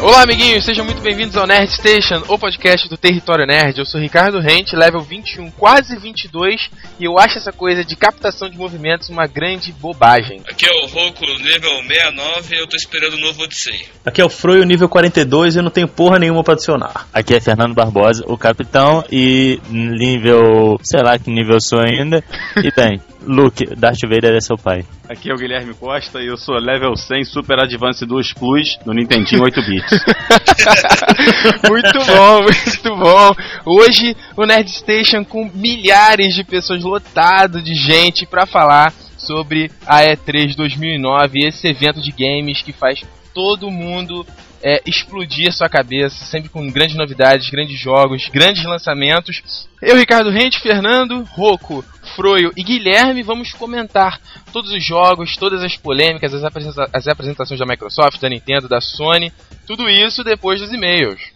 [0.00, 3.78] Olá, amiguinhos, sejam muito bem-vindos ao Nerd Station, o podcast do Território Nerd.
[3.78, 8.48] Eu sou Ricardo Rente, level 21, quase 22, e eu acho essa coisa de captação
[8.48, 10.42] de movimentos uma grande bobagem.
[10.48, 13.86] Aqui é o Roku, nível 69, e eu tô esperando o novo Odyssey.
[14.04, 17.08] Aqui é o Froio, nível 42, e eu não tenho porra nenhuma pra adicionar.
[17.12, 20.78] Aqui é Fernando Barbosa, o capitão, e nível.
[20.82, 22.22] sei lá que nível eu sou ainda.
[22.62, 24.84] E bem, Luke, Darth Vader é seu pai.
[25.08, 28.92] Aqui é o Guilherme Costa e eu sou level 100 Super Advance 2 Plus no
[28.92, 29.90] Nintendinho 8 bits.
[31.68, 33.34] muito bom, muito bom.
[33.64, 40.02] Hoje o Nerd Station com milhares de pessoas lotado de gente para falar sobre a
[40.02, 43.02] E3 2009, esse evento de games que faz
[43.34, 44.26] todo mundo
[44.62, 49.68] é, explodir sua cabeça, sempre com grandes novidades, grandes jogos, grandes lançamentos.
[49.82, 51.84] Eu, Ricardo Rente, Fernando, Roco,
[52.14, 54.20] Froio e Guilherme vamos comentar
[54.52, 58.80] todos os jogos, todas as polêmicas, as, apresenta as apresentações da Microsoft, da Nintendo, da
[58.80, 59.32] Sony,
[59.66, 61.35] tudo isso depois dos e-mails.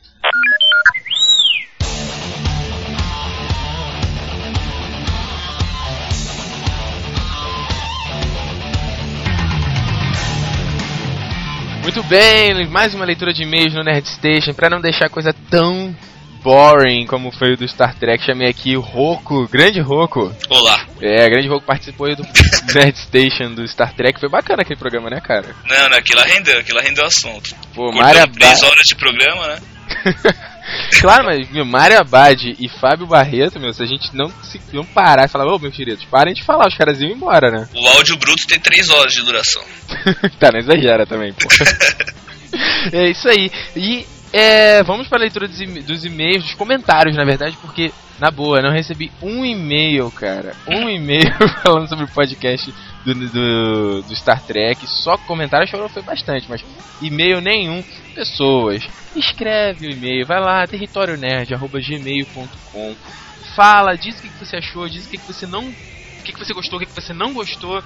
[11.93, 15.35] Muito bem, mais uma leitura de e-mails no Nerd Station, para não deixar a coisa
[15.51, 15.93] tão
[16.41, 18.25] boring como foi o do Star Trek.
[18.25, 20.33] Chamei aqui o Roku, grande Roku.
[20.49, 20.87] Olá.
[21.01, 22.23] É, grande Roku participou aí do
[22.73, 24.21] Nerd Station do Star Trek.
[24.21, 25.49] Foi bacana aquele programa, né, cara?
[25.65, 27.57] Não, não, aquilo rendeu, aquilo rendeu assunto.
[27.75, 28.35] Pô, Abad...
[28.35, 29.61] três horas de programa, né?
[31.01, 34.85] claro, mas meu, Mário Abad e Fábio Barreto, meu, se a gente não, se, não
[34.85, 37.69] parar e falar, ô, meus queridos, parem de falar, os caras iam embora, né?
[37.75, 39.63] O áudio bruto tem três horas de duração.
[40.39, 41.49] tá, não exagera também, pô.
[42.93, 43.51] é isso aí.
[43.77, 48.31] E é, vamos para a leitura dos, dos e-mails, dos comentários, na verdade, porque, na
[48.31, 50.55] boa, não recebi um e-mail, cara.
[50.69, 52.73] Um e-mail falando sobre o podcast
[53.05, 54.85] do, do, do Star Trek.
[54.87, 56.65] Só comentários foram, foi bastante, mas
[57.01, 57.85] e-mail nenhum.
[58.15, 58.83] Pessoas,
[59.15, 62.97] escreve o e-mail, vai lá, territorionerd.gmail.com
[63.55, 65.69] Fala, diz o que, que você achou, diz o que, que você não.
[65.69, 67.83] O que, que você gostou, o que, que você não gostou.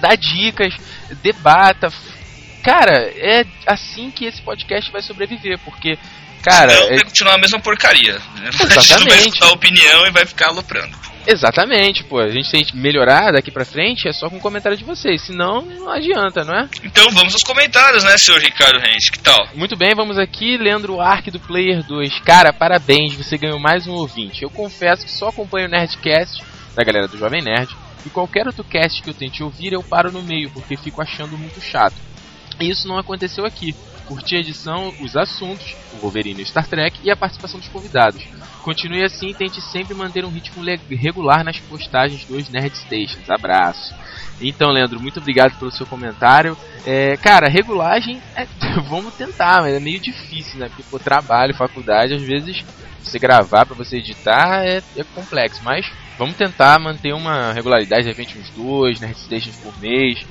[0.00, 0.74] Dá dicas,
[1.22, 1.92] debata,
[2.62, 5.98] cara, é assim que esse podcast vai sobreviver, porque,
[6.42, 6.74] cara.
[6.74, 6.96] Não, é...
[6.96, 8.14] vai continuar a mesma porcaria.
[8.14, 8.48] Né?
[8.48, 8.78] Exatamente.
[8.78, 10.98] A gente vai escutar a opinião e vai ficar aloprando.
[11.30, 12.20] Exatamente, pô.
[12.20, 15.20] A gente tem que melhorar daqui pra frente é só com o comentário de vocês.
[15.20, 16.66] Senão, não adianta, não é?
[16.82, 19.12] Então vamos aos comentários, né, senhor Ricardo Rente?
[19.12, 19.46] Que tal?
[19.54, 20.56] Muito bem, vamos aqui.
[20.56, 22.20] Leandro Ark do Player 2.
[22.20, 24.42] Cara, parabéns, você ganhou mais um ouvinte.
[24.42, 26.42] Eu confesso que só acompanho o Nerdcast
[26.74, 27.76] da galera do Jovem Nerd.
[28.06, 31.36] E qualquer outro cast que eu tente ouvir, eu paro no meio, porque fico achando
[31.36, 31.96] muito chato.
[32.60, 33.74] E isso não aconteceu aqui.
[34.06, 37.68] Curti a edição, os assuntos, o Wolverine e o Star Trek e a participação dos
[37.68, 38.24] convidados.
[38.62, 43.28] Continue assim e tente sempre manter um ritmo regular nas postagens dos Nerd Stations.
[43.28, 43.94] Abraço.
[44.40, 46.56] Então, Leandro, muito obrigado pelo seu comentário.
[46.86, 48.46] É, cara, regulagem, é,
[48.88, 50.68] vamos tentar, mas é meio difícil, né?
[50.68, 52.64] Porque, pô, trabalho, faculdade, às vezes
[53.02, 58.08] você gravar para você editar é, é, complexo, mas vamos tentar manter uma regularidade, de
[58.08, 60.26] repente uns dois Nerd Stations por mês.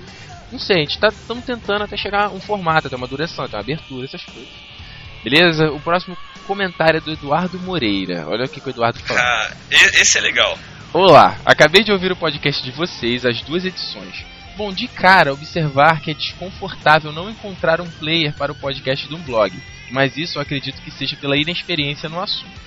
[0.52, 3.46] Não sei, a gente tá estamos tentando até chegar a um formato, até uma duração,
[3.46, 4.50] até uma abertura, essas coisas.
[5.24, 5.72] Beleza?
[5.72, 8.26] O próximo comentário é do Eduardo Moreira.
[8.28, 9.22] Olha o que o Eduardo falou.
[9.22, 10.58] Ah, esse é legal.
[10.94, 14.26] Olá, acabei de ouvir o podcast de vocês, as duas edições.
[14.56, 19.14] Bom, de cara, observar que é desconfortável não encontrar um player para o podcast de
[19.14, 19.54] um blog,
[19.92, 22.67] mas isso eu acredito que seja pela inexperiência no assunto.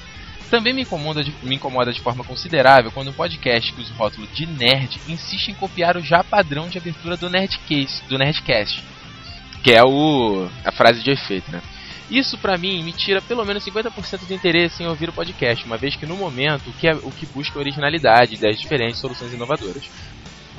[0.50, 3.96] Também me incomoda, de, me incomoda de forma considerável quando um podcast que usa o
[3.96, 8.82] rótulo de nerd insiste em copiar o já padrão de abertura do Nerdcast, do Nerdcast
[9.62, 11.60] que é o a frase de efeito, né?
[12.10, 15.76] Isso para mim me tira pelo menos 50% do interesse em ouvir o podcast, uma
[15.76, 19.32] vez que no momento o que, é, o que busca é originalidade, ideias diferentes, soluções
[19.32, 19.88] inovadoras.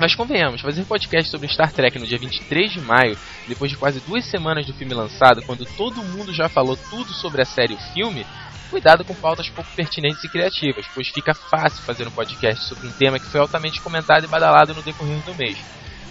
[0.02, 4.00] Mas convenhamos, fazer podcast sobre Star Trek no dia 23 de maio, depois de quase
[4.00, 7.76] duas semanas do filme lançado, quando todo mundo já falou tudo sobre a série e
[7.76, 8.26] o filme,
[8.68, 12.90] cuidado com pautas pouco pertinentes e criativas, pois fica fácil fazer um podcast sobre um
[12.90, 15.56] tema que foi altamente comentado e badalado no decorrer do mês.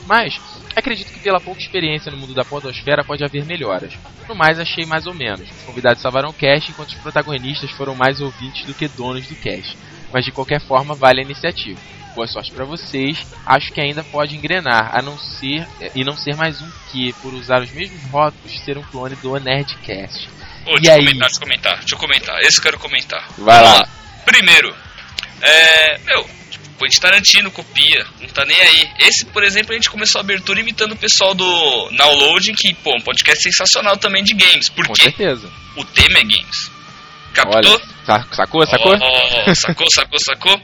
[0.08, 0.40] Mas,
[0.74, 3.92] acredito que pela pouca experiência no mundo da podosfera pode haver melhoras.
[4.26, 5.52] No mais, achei mais ou menos.
[5.52, 9.36] Os convidados salvaram o cast, enquanto os protagonistas foram mais ouvintes do que donos do
[9.36, 9.78] cast.
[10.14, 12.01] Mas de qualquer forma, vale a iniciativa.
[12.16, 13.26] Boa sorte para vocês.
[13.46, 15.66] Acho que ainda pode engrenar, a não ser
[15.96, 19.40] e não ser mais um que, por usar os mesmos rótulos, ser um clone do
[19.40, 20.30] Nerdcast.
[20.66, 22.42] Oh, deixa, eu comentar, deixa eu comentar, deixa eu comentar.
[22.42, 23.28] Esse eu quero comentar.
[23.38, 23.74] Vai lá.
[23.80, 23.90] lá.
[24.26, 24.76] Primeiro,
[25.42, 25.98] é.
[26.00, 28.90] Meu, tipo, Quentin Tarantino copia, não tá nem aí.
[29.00, 32.96] Esse, por exemplo, a gente começou a abertura imitando o pessoal do Downloading, que, pô,
[32.96, 34.70] um podcast sensacional também de games.
[34.70, 35.04] Por Com quê?
[35.04, 35.50] certeza.
[35.78, 36.72] O tema é games.
[37.34, 37.82] Captou?
[38.08, 38.94] Olha, sacou, sacou?
[38.94, 40.62] Oh, sacou, sacou, sacou.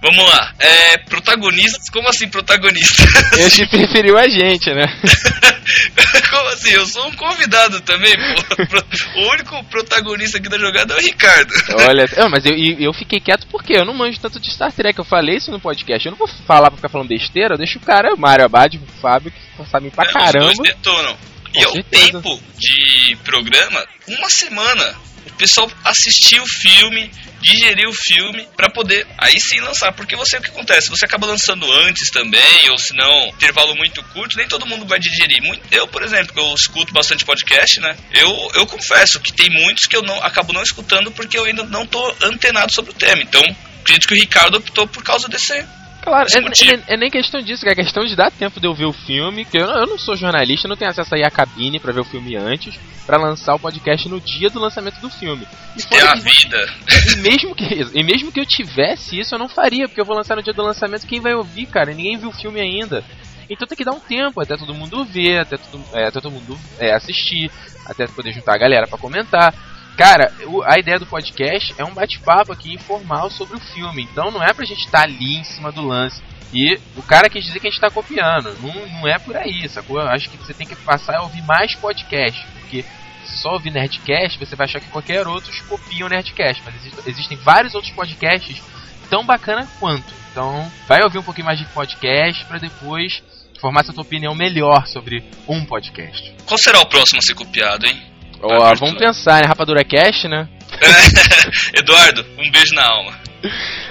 [0.00, 0.52] Vamos lá.
[0.58, 3.06] É, protagonistas, como assim protagonistas?
[3.38, 4.86] Esse preferiu a gente, né?
[6.30, 6.70] como assim?
[6.70, 9.20] Eu sou um convidado também, pô.
[9.20, 11.52] O único protagonista aqui da jogada é o Ricardo.
[11.86, 14.72] Olha, não, mas eu, eu eu fiquei quieto porque eu não manjo tanto de Star
[14.72, 14.98] Trek.
[14.98, 16.06] Eu falei isso no podcast.
[16.06, 17.54] Eu não vou falar pra ficar falando besteira.
[17.54, 20.50] Eu deixo o cara, o Mário Abad, o Fábio, que sabem pra É, caramba.
[20.50, 21.16] Os dois detonam.
[21.54, 24.94] E é o tempo de programa, uma semana.
[25.26, 27.10] O pessoal assistir o filme,
[27.40, 29.92] digerir o filme, pra poder aí sim lançar.
[29.92, 30.90] Porque você, o que acontece?
[30.90, 34.98] Você acaba lançando antes também, ou se não, intervalo muito curto, nem todo mundo vai
[34.98, 35.38] digerir.
[35.70, 37.96] Eu, por exemplo, eu escuto bastante podcast, né?
[38.12, 41.64] Eu, eu confesso que tem muitos que eu não acabo não escutando porque eu ainda
[41.64, 43.22] não tô antenado sobre o tema.
[43.22, 43.42] Então,
[43.80, 45.64] acredito que o Ricardo optou por causa desse.
[46.02, 46.38] Claro, Esse
[46.70, 48.92] é, é- é nem questão disso, é questão de dar tempo de eu ver o
[48.92, 51.92] filme, que eu, não- eu não sou jornalista, não tenho acesso aí à cabine pra
[51.92, 55.46] ver o filme antes, pra lançar o podcast no dia do lançamento do filme.
[55.76, 56.66] E, É a que- vida.
[57.12, 57.64] e mesmo que
[57.94, 60.52] e mesmo que eu tivesse isso, eu não faria, porque eu vou lançar no dia
[60.54, 61.92] do lançamento, quem vai ouvir, cara?
[61.92, 63.04] Ninguém viu o filme ainda.
[63.50, 66.32] Então tem que dar um tempo até todo mundo ver, até todo, é, até todo
[66.32, 67.50] mundo é, assistir,
[67.86, 69.54] até poder juntar a galera pra comentar.
[69.98, 70.32] Cara,
[70.66, 74.04] a ideia do podcast é um bate-papo aqui informal sobre o filme.
[74.04, 76.22] Então não é pra gente estar ali em cima do lance.
[76.54, 78.56] E o cara quis dizer que a gente tá copiando.
[78.62, 80.00] Não, não é por aí, sacou?
[80.00, 82.46] Eu acho que você tem que passar a ouvir mais podcast.
[82.60, 82.84] Porque
[83.24, 86.62] só ouvir Nerdcast, você vai achar que qualquer outro copia o Nerdcast.
[86.64, 88.62] Mas existe- existem vários outros podcasts
[89.10, 90.14] tão bacana quanto.
[90.30, 93.20] Então, vai ouvir um pouquinho mais de podcast pra depois
[93.60, 96.32] formar sua opinião melhor sobre um podcast.
[96.46, 98.00] Qual será o próximo a ser copiado, hein?
[98.42, 99.48] Ó, Vai, vamos pensar, né?
[99.48, 100.48] Rapadura Cast, né?
[101.74, 103.18] Eduardo, um beijo na alma.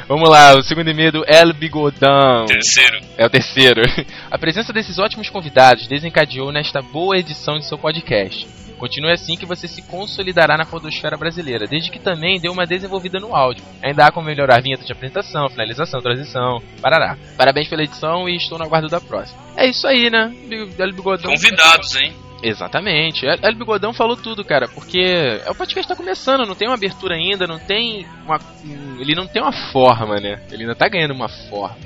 [0.07, 2.45] Vamos lá, o segundo e-mail do El Bigodão.
[2.45, 2.99] Terceiro.
[3.17, 3.81] É o terceiro.
[4.31, 8.47] A presença desses ótimos convidados desencadeou nesta boa edição de seu podcast.
[8.77, 13.19] Continue assim que você se consolidará na podosfera brasileira, desde que também dê uma desenvolvida
[13.19, 13.63] no áudio.
[13.81, 17.17] Ainda há como melhorar a vinheta de apresentação, finalização, transição, parará.
[17.35, 19.39] Parabéns pela edição e estou no aguardo da próxima.
[19.57, 20.31] É isso aí, né?
[20.77, 21.31] El Bigodão.
[21.31, 22.13] Convidados, hein?
[22.43, 23.25] Exatamente.
[23.25, 24.99] El El Bigodão falou tudo, cara, porque
[25.45, 28.37] é o podcast tá começando, não tem uma abertura ainda, não tem uma.
[28.63, 30.41] um- Ele não tem uma forma, né?
[30.51, 31.77] Ele ainda tá ganhando uma forma.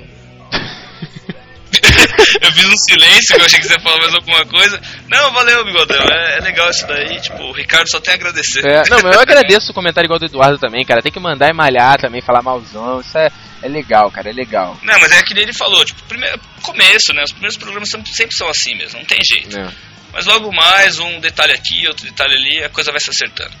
[2.42, 4.80] Eu fiz um silêncio, que eu achei que você ia falar mais alguma coisa.
[5.08, 5.96] Não, valeu, bigodão.
[6.10, 7.20] É, é legal isso daí.
[7.20, 8.64] Tipo, o Ricardo só tem a agradecer.
[8.66, 11.00] É, não, mas eu agradeço o comentário igual do Eduardo também, cara.
[11.02, 13.00] Tem que mandar e malhar também, falar malzão.
[13.00, 13.30] Isso é,
[13.62, 14.76] é legal, cara, é legal.
[14.82, 17.22] Não, mas é que ele falou, tipo, primeiro, começo, né?
[17.24, 19.56] Os primeiros programas sempre são assim mesmo, não tem jeito.
[19.58, 19.68] É.
[20.12, 23.54] Mas logo mais, um detalhe aqui, outro detalhe ali, a coisa vai se acertando.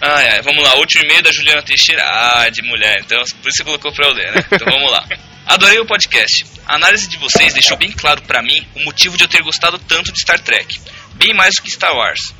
[0.00, 2.02] Ai, ai, vamos lá, último e-mail da Juliana Teixeira.
[2.04, 4.44] Ah, de mulher, então por isso você colocou pra eu ler, né?
[4.52, 5.04] Então vamos lá.
[5.44, 6.46] Adorei o podcast.
[6.66, 9.78] A análise de vocês deixou bem claro pra mim o motivo de eu ter gostado
[9.78, 10.78] tanto de Star Trek.
[11.14, 12.34] Bem mais do que Star Wars.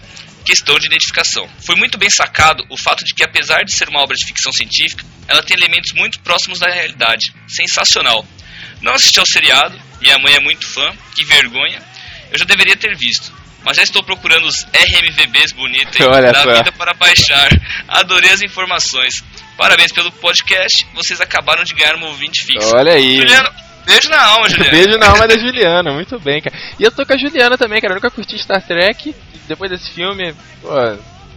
[0.45, 1.49] Questão de identificação.
[1.65, 4.53] Foi muito bem sacado o fato de que, apesar de ser uma obra de ficção
[4.53, 7.33] científica, ela tem elementos muito próximos da realidade.
[7.49, 8.27] Sensacional.
[8.81, 11.83] Não assisti ao seriado, minha mãe é muito fã, que vergonha.
[12.31, 13.33] Eu já deveria ter visto.
[13.65, 16.55] Mas já estou procurando os RMVBs bonitos da só.
[16.55, 17.49] vida para baixar.
[17.89, 19.25] Adorei as informações.
[19.57, 20.87] Parabéns pelo podcast.
[20.95, 22.75] Vocês acabaram de ganhar um ouvinte fixo.
[22.75, 23.17] Olha aí.
[23.17, 23.51] Juliano,
[23.85, 24.71] beijo na alma, Juliano.
[24.71, 26.57] Beijo na alma da Juliana, muito bem, cara.
[26.79, 27.93] E eu tô com a Juliana também, cara.
[27.93, 29.15] Eu nunca curti Star Trek.
[29.49, 30.69] Depois desse filme, pô,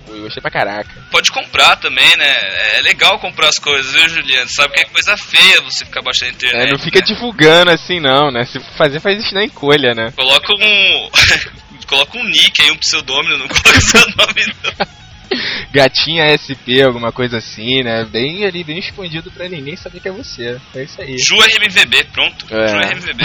[0.10, 0.90] eu gostei pra caraca.
[1.10, 2.36] Pode comprar também, né?
[2.78, 4.50] É legal comprar as coisas, viu, Juliano?
[4.50, 6.68] Sabe que é coisa feia você ficar baixando a internet.
[6.68, 7.06] É, não fica né?
[7.06, 8.46] divulgando assim, não, né?
[8.46, 10.12] Se fazer, faz isso na encolha, né?
[10.16, 11.10] Coloca um.
[11.92, 15.02] coloca um nick aí, um pseudônimo, não coloca seu nome não.
[15.72, 18.04] Gatinha SP, alguma coisa assim, né?
[18.06, 20.60] Bem ali, bem escondido pra ninguém saber que é você.
[20.76, 21.18] É isso aí.
[21.18, 22.46] Ju RMVB, pronto.
[22.54, 22.68] É.
[22.68, 23.24] Ju RMVB.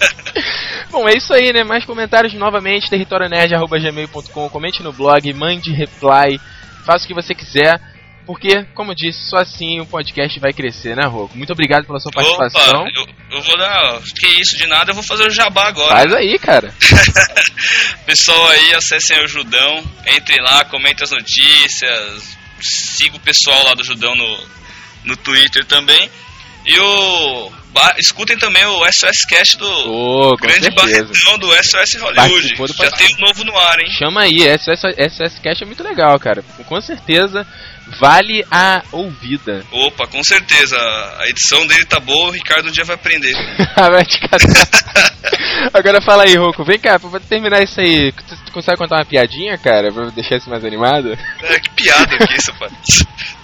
[0.90, 1.64] Bom, é isso aí, né?
[1.64, 6.40] Mais comentários novamente, territorionerd.gmail.com, comente no blog, mande reply,
[6.86, 7.78] faça o que você quiser,
[8.28, 11.34] porque, como disse, só assim o podcast vai crescer, né, Roco?
[11.34, 12.82] Muito obrigado pela sua participação.
[12.82, 14.02] Opa, eu, eu vou dar.
[14.20, 15.96] Que isso, de nada, eu vou fazer o jabá agora.
[15.96, 16.70] Faz aí, cara.
[18.04, 19.82] Pessoal aí, acessem o Judão,
[20.14, 24.38] entrem lá, comentem as notícias, siga o pessoal lá do Judão no,
[25.04, 26.10] no Twitter também.
[26.66, 27.50] E o.
[27.72, 32.54] ba- Escutem também o SOS Cast do com grande barretão do SOS Hollywood.
[32.56, 33.90] Do Já tem um novo no ar, hein?
[33.98, 36.42] Chama aí, SS, SS Cash é muito legal, cara.
[36.66, 37.46] Com certeza
[38.00, 39.64] vale a ouvida.
[39.70, 40.76] Opa, com certeza.
[41.18, 43.34] A edição dele tá boa, o Ricardo um dia vai aprender.
[43.76, 44.18] Vai te.
[45.72, 46.64] Agora fala aí, Roco.
[46.64, 49.92] Vem cá, pra terminar isso aí, tu, consegue contar uma piadinha, cara?
[49.92, 51.16] Pra deixar isso mais animado?
[51.42, 52.70] É, que piada que isso, pai.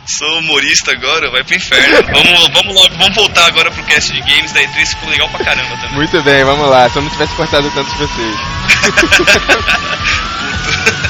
[0.06, 2.02] Sou humorista agora, vai pro inferno.
[2.12, 5.44] Vamos, vamos logo, vamos voltar agora pro cast de games da E3, ficou legal pra
[5.44, 5.94] caramba também.
[5.94, 6.88] Muito bem, vamos lá.
[6.90, 8.36] Se eu não tivesse cortado tanto de vocês.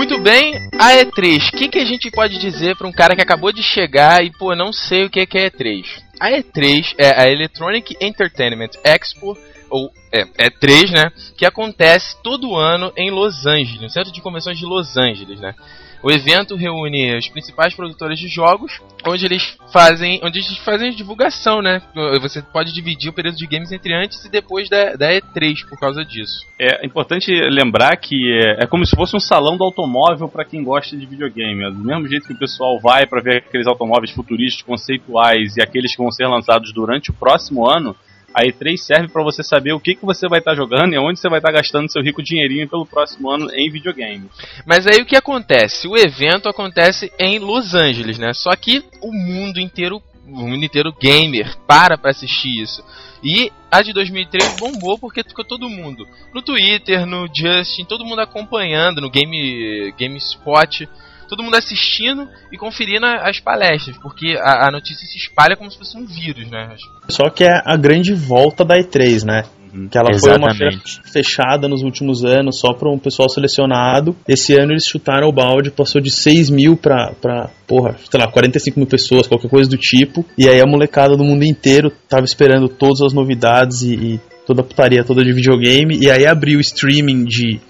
[0.00, 1.48] Muito bem, a E3.
[1.52, 4.30] O que, que a gente pode dizer para um cara que acabou de chegar e,
[4.30, 5.84] pô, não sei o que, que é E3?
[6.18, 9.36] A E3 é a Electronic Entertainment Expo,
[9.68, 11.12] ou é, E3, né?
[11.36, 15.54] Que acontece todo ano em Los Angeles, no Centro de Convenções de Los Angeles, né?
[16.02, 21.60] O evento reúne os principais produtores de jogos, onde eles fazem, onde eles fazem divulgação,
[21.60, 21.82] né?
[22.20, 25.78] Você pode dividir o período de games entre antes e depois da, da E3 por
[25.78, 26.46] causa disso.
[26.58, 30.64] É importante lembrar que é, é como se fosse um salão do automóvel para quem
[30.64, 31.64] gosta de videogame.
[31.64, 35.62] É do mesmo jeito que o pessoal vai para ver aqueles automóveis futurísticos conceituais e
[35.62, 37.94] aqueles que vão ser lançados durante o próximo ano,
[38.34, 40.98] a E3 serve para você saber o que, que você vai estar tá jogando e
[40.98, 44.30] onde você vai estar tá gastando seu rico dinheirinho pelo próximo ano em videogames.
[44.66, 45.88] Mas aí o que acontece?
[45.88, 48.32] O evento acontece em Los Angeles, né?
[48.32, 52.84] Só que o mundo inteiro, o mundo inteiro gamer para para assistir isso.
[53.22, 58.20] E a de 2003 bombou porque ficou todo mundo no Twitter, no Justin, todo mundo
[58.20, 60.88] acompanhando, no Game GameSpot
[61.30, 65.78] todo mundo assistindo e conferindo as palestras, porque a, a notícia se espalha como se
[65.78, 66.74] fosse um vírus, né?
[67.08, 69.44] Só que é a grande volta da E3, né?
[69.72, 69.88] Uhum.
[69.88, 70.58] Que ela Exatamente.
[70.58, 74.16] foi uma fechada nos últimos anos só para um pessoal selecionado.
[74.26, 78.26] Esse ano eles chutaram o balde, passou de 6 mil pra, pra, porra, sei lá,
[78.26, 80.24] 45 mil pessoas, qualquer coisa do tipo.
[80.36, 84.62] E aí a molecada do mundo inteiro tava esperando todas as novidades e, e toda
[84.62, 85.96] a putaria toda de videogame.
[86.00, 87.60] E aí abriu o streaming de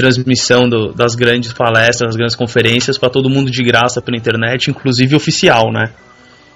[0.00, 4.70] transmissão do, das grandes palestras, das grandes conferências para todo mundo de graça pela internet,
[4.70, 5.92] inclusive oficial, né?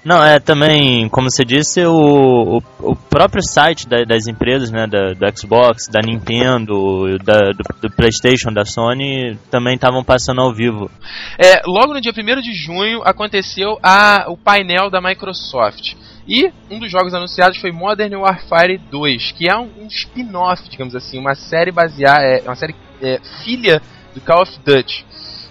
[0.05, 4.85] Não, é também, como você disse, o, o, o próprio site da, das empresas, né,
[4.85, 10.53] da, do Xbox, da Nintendo, da, do, do, PlayStation, da Sony, também estavam passando ao
[10.53, 10.91] vivo.
[11.39, 15.95] É, logo no dia 1 de junho aconteceu a, o painel da Microsoft.
[16.27, 20.95] E um dos jogos anunciados foi Modern Warfare 2, que é um, um spin-off, digamos
[20.95, 22.75] assim, uma série baseada, é, uma série
[23.05, 23.81] é, filha
[24.13, 25.05] do Call of Duty.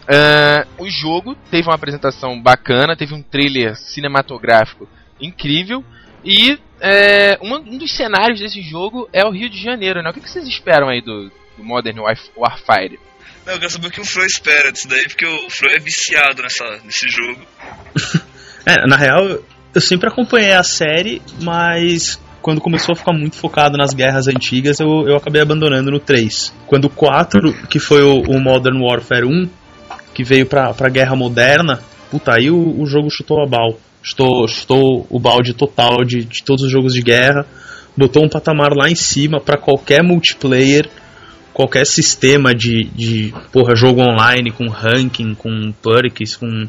[0.05, 4.89] Uh, o jogo teve uma apresentação bacana, teve um trailer cinematográfico
[5.21, 5.83] incrível
[6.23, 10.11] e é, um, um, dos cenários desse jogo é o Rio de Janeiro, né?
[10.11, 11.99] O que, que vocês esperam aí do, do Modern
[12.37, 12.99] Warfare?
[13.47, 15.79] Não, eu quero saber o que o Fro espera disso daí, porque o Fro é
[15.79, 17.41] viciado nessa, nesse jogo.
[18.67, 19.39] é, na real,
[19.75, 24.79] eu sempre acompanhei a série, mas quando começou a ficar muito focado nas guerras antigas,
[24.79, 26.55] eu, eu acabei abandonando no 3.
[26.67, 29.49] Quando o 4, que foi o, o Modern Warfare 1,
[30.13, 33.79] que veio pra, pra guerra moderna, puta, aí o, o jogo chutou a bal.
[34.03, 37.47] Chutou, chutou o balde total de, de todos os jogos de guerra,
[37.97, 40.87] botou um patamar lá em cima para qualquer multiplayer,
[41.55, 46.69] qualquer sistema de, de porra, jogo online, com ranking, com perks, com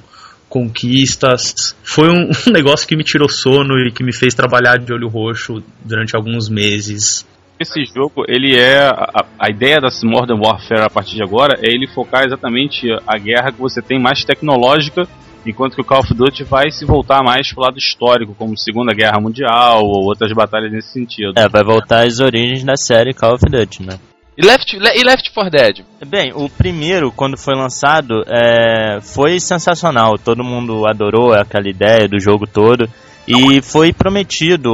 [0.49, 1.75] conquistas.
[1.83, 5.07] Foi um, um negócio que me tirou sono e que me fez trabalhar de olho
[5.07, 7.25] roxo durante alguns meses.
[7.59, 8.85] Esse jogo, ele é.
[8.87, 13.17] A, a, ideia da Modern Warfare a partir de agora é ele focar exatamente a
[13.17, 15.07] guerra que você tem mais tecnológica,
[15.45, 18.93] enquanto que o Call of Duty vai se voltar mais pro lado histórico, como Segunda
[18.93, 21.31] Guerra Mundial ou outras batalhas nesse sentido.
[21.37, 23.97] É, vai voltar às origens da série Call of Duty, né?
[24.37, 25.85] E Left, e Left 4 Dead?
[26.05, 30.17] Bem, o primeiro, quando foi lançado, é, foi sensacional.
[30.17, 32.85] Todo mundo adorou aquela ideia do jogo todo.
[33.27, 34.69] E foi prometido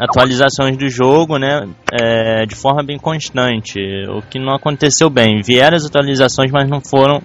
[0.00, 5.42] atualizações do jogo, né, é, de forma bem constante, o que não aconteceu bem.
[5.42, 7.22] Vieram as atualizações, mas não foram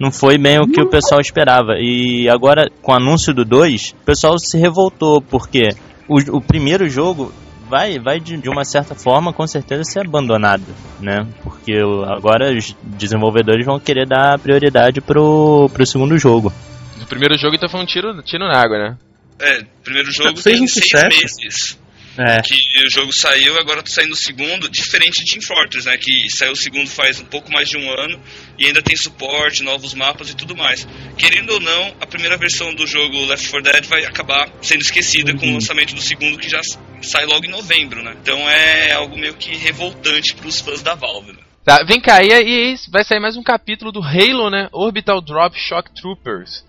[0.00, 1.74] não foi bem o que o pessoal esperava.
[1.78, 5.68] E agora, com o anúncio do 2, o pessoal se revoltou, porque
[6.08, 7.30] o, o primeiro jogo
[7.70, 10.64] vai, vai de, de, uma certa forma, com certeza, ser abandonado,
[11.00, 11.26] né?
[11.42, 11.72] Porque
[12.08, 16.52] agora os desenvolvedores vão querer dar prioridade pro, pro segundo jogo.
[17.00, 18.98] O primeiro jogo, então, foi um tiro, tiro na água, né?
[19.38, 21.06] É, primeiro jogo Fez tem um seis sucesso.
[21.08, 21.78] meses.
[22.20, 22.42] É.
[22.42, 22.54] Que
[22.86, 25.96] o jogo saiu, agora tá saindo o segundo, diferente de Team Fortress, né?
[25.96, 28.20] Que saiu o segundo faz um pouco mais de um ano
[28.58, 30.86] e ainda tem suporte, novos mapas e tudo mais.
[31.16, 35.32] Querendo ou não, a primeira versão do jogo Left 4 Dead vai acabar sendo esquecida
[35.32, 35.38] uhum.
[35.38, 35.54] com o uhum.
[35.54, 36.60] lançamento do segundo, que já
[37.00, 38.14] sai logo em novembro, né?
[38.20, 41.40] Então é algo meio que revoltante pros fãs da Valve, né?
[41.64, 44.68] Tá, vem cá, e aí vai sair mais um capítulo do Halo, né?
[44.72, 46.64] Orbital Drop Shock Troopers.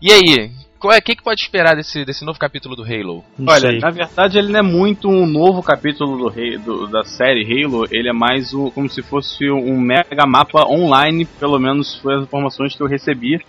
[0.00, 0.50] E aí,
[0.88, 3.24] o é, que, que pode esperar desse, desse novo capítulo do Halo?
[3.38, 3.78] Não Olha, sei.
[3.78, 8.08] na verdade ele não é muito um novo capítulo do, do, da série Halo, ele
[8.08, 12.74] é mais o, como se fosse um mega mapa online, pelo menos foi as informações
[12.74, 13.40] que eu recebi.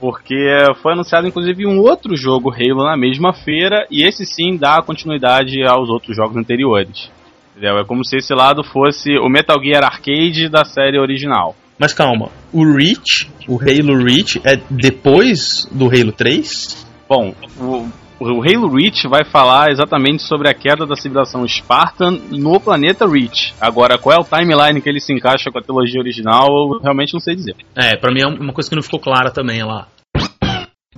[0.00, 0.34] Porque
[0.82, 5.62] foi anunciado inclusive um outro jogo Halo na mesma feira, e esse sim dá continuidade
[5.62, 7.08] aos outros jogos anteriores.
[7.52, 7.78] Entendeu?
[7.78, 11.54] É como se esse lado fosse o Metal Gear Arcade da série original.
[11.82, 16.86] Mas calma, o Reach, o Halo Reach, é depois do Halo 3?
[17.08, 17.88] Bom, o,
[18.20, 23.52] o Halo Reach vai falar exatamente sobre a queda da civilização Spartan no planeta Reach.
[23.60, 27.14] Agora, qual é o timeline que ele se encaixa com a trilogia original, eu realmente
[27.14, 27.56] não sei dizer.
[27.74, 29.88] É, pra mim é uma coisa que não ficou clara também lá.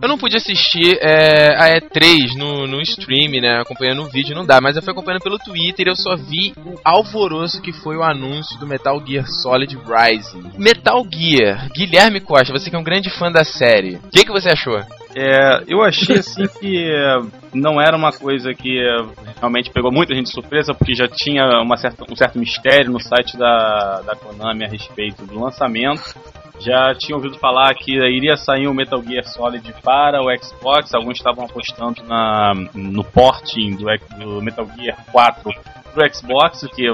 [0.02, 3.60] Eu não pude assistir é, a E3 no, no stream, né?
[3.60, 4.60] Acompanhando o vídeo, não dá.
[4.60, 8.02] Mas eu fui acompanhando pelo Twitter e eu só vi o alvoroço que foi o
[8.02, 10.50] anúncio do Metal Gear Solid Rising.
[10.58, 13.96] Metal Gear, Guilherme Costa, você que é um grande fã da série.
[13.96, 14.82] O que, que você achou?
[15.16, 17.20] É, eu achei assim que é,
[17.54, 18.96] não era uma coisa que é,
[19.38, 23.00] realmente pegou muita gente de surpresa, porque já tinha uma certa, um certo mistério no
[23.00, 26.14] site da, da Konami a respeito do lançamento.
[26.60, 31.18] Já tinha ouvido falar que iria sair o Metal Gear Solid para o Xbox, alguns
[31.18, 33.86] estavam apostando na, no porting do,
[34.18, 35.42] do Metal Gear 4
[35.92, 36.90] para o Xbox, o que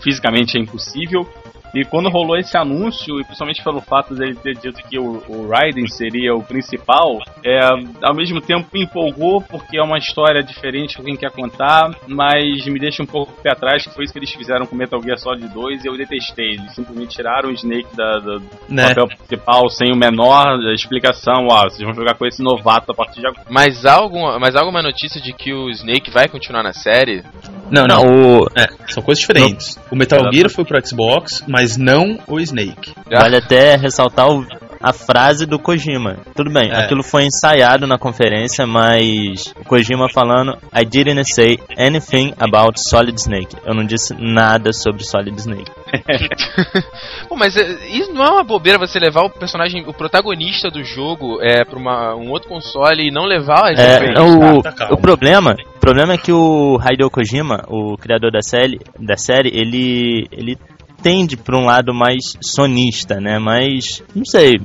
[0.00, 1.26] fisicamente é impossível.
[1.74, 5.48] E quando rolou esse anúncio, e principalmente pelo fato dele ter dito que o, o
[5.48, 7.58] Raiden seria o principal, é,
[8.02, 12.64] ao mesmo tempo me empolgou porque é uma história diferente que alguém quer contar, mas
[12.66, 15.18] me deixa um pouco pé atrás, que foi isso que eles fizeram com Metal Gear
[15.18, 16.50] Solid 2 e eu detestei.
[16.50, 18.88] Eles simplesmente tiraram o Snake da, da, do né?
[18.88, 21.48] papel principal sem o menor explicação.
[21.50, 23.46] Ó, vocês vão jogar com esse novato a partir de agora.
[23.50, 27.22] Mas há alguma, mas alguma notícia de que o Snake vai continuar na série?
[27.70, 28.02] Não, não.
[28.02, 28.46] O...
[28.56, 29.80] É, são coisas diferentes.
[29.90, 32.92] O Metal Gear foi pro Xbox, mas não o Snake.
[33.10, 34.46] Vale até ressaltar o,
[34.84, 36.18] a frase do Kojima.
[36.36, 36.84] Tudo bem, é.
[36.84, 43.18] aquilo foi ensaiado na conferência, mas o Kojima falando I didn't say anything about Solid
[43.18, 43.56] Snake.
[43.64, 45.70] Eu não disse nada sobre Solid Snake.
[47.28, 50.84] Pô, mas é, isso não é uma bobeira você levar o personagem, o protagonista do
[50.84, 51.78] jogo é para
[52.16, 56.18] um outro console e não levar a é, o, tá, o problema, o problema é
[56.18, 60.58] que o Hideo Kojima, o criador da série, da série, ele ele
[61.04, 63.38] tende para um lado mais sonista, né?
[63.38, 64.58] Mas não sei.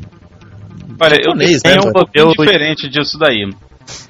[1.01, 3.46] Olha, eu tenho né, um pouquinho diferente disso daí.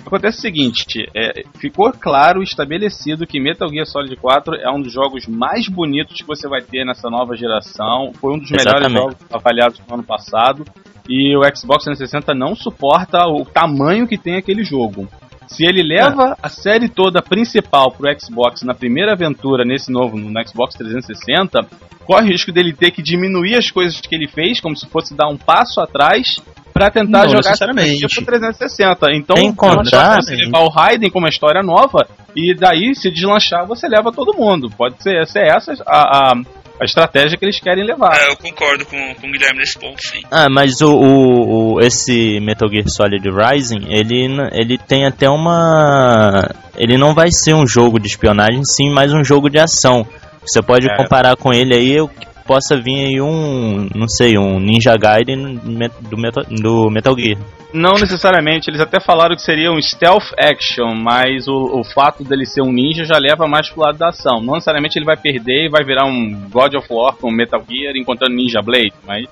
[0.05, 4.91] Acontece o seguinte, é, ficou claro, estabelecido que Metal Gear Solid 4 é um dos
[4.91, 8.12] jogos mais bonitos que você vai ter nessa nova geração.
[8.19, 8.93] Foi um dos Exatamente.
[8.93, 10.65] melhores jogos avaliados no ano passado.
[11.07, 15.07] E o Xbox 360 não suporta o tamanho que tem aquele jogo.
[15.50, 16.36] Se ele leva é.
[16.44, 21.68] a série toda principal pro Xbox na primeira aventura nesse novo, no Xbox 360,
[22.05, 25.16] corre o risco dele ter que diminuir as coisas que ele fez, como se fosse
[25.16, 26.38] dar um passo atrás
[26.72, 29.07] para tentar não, jogar pro 360.
[29.14, 33.88] Então, encontrar você levar o Raiden com uma história nova e daí se deslanchar você
[33.88, 34.70] leva todo mundo.
[34.70, 36.33] Pode ser, ser essa a, a
[36.79, 38.15] a estratégia que eles querem levar.
[38.15, 40.22] É, eu concordo com, com o Guilherme nesse ponto, sim.
[40.31, 46.50] Ah, mas o, o, o, esse Metal Gear Solid Rising, ele, ele tem até uma.
[46.77, 50.07] Ele não vai ser um jogo de espionagem, sim, mas um jogo de ação.
[50.42, 50.96] Você pode é.
[50.96, 52.09] comparar com ele aí, o
[52.50, 55.57] possa vir aí um, não sei, um Ninja Gaiden
[56.01, 57.38] do Metal, do Metal Gear.
[57.72, 62.48] Não necessariamente, eles até falaram que seria um stealth action, mas o, o fato dele
[62.48, 64.42] ser um ninja já leva mais pro lado da ação.
[64.42, 67.96] Não necessariamente ele vai perder e vai virar um God of War com Metal Gear
[67.96, 69.25] encontrando Ninja Blade, mas.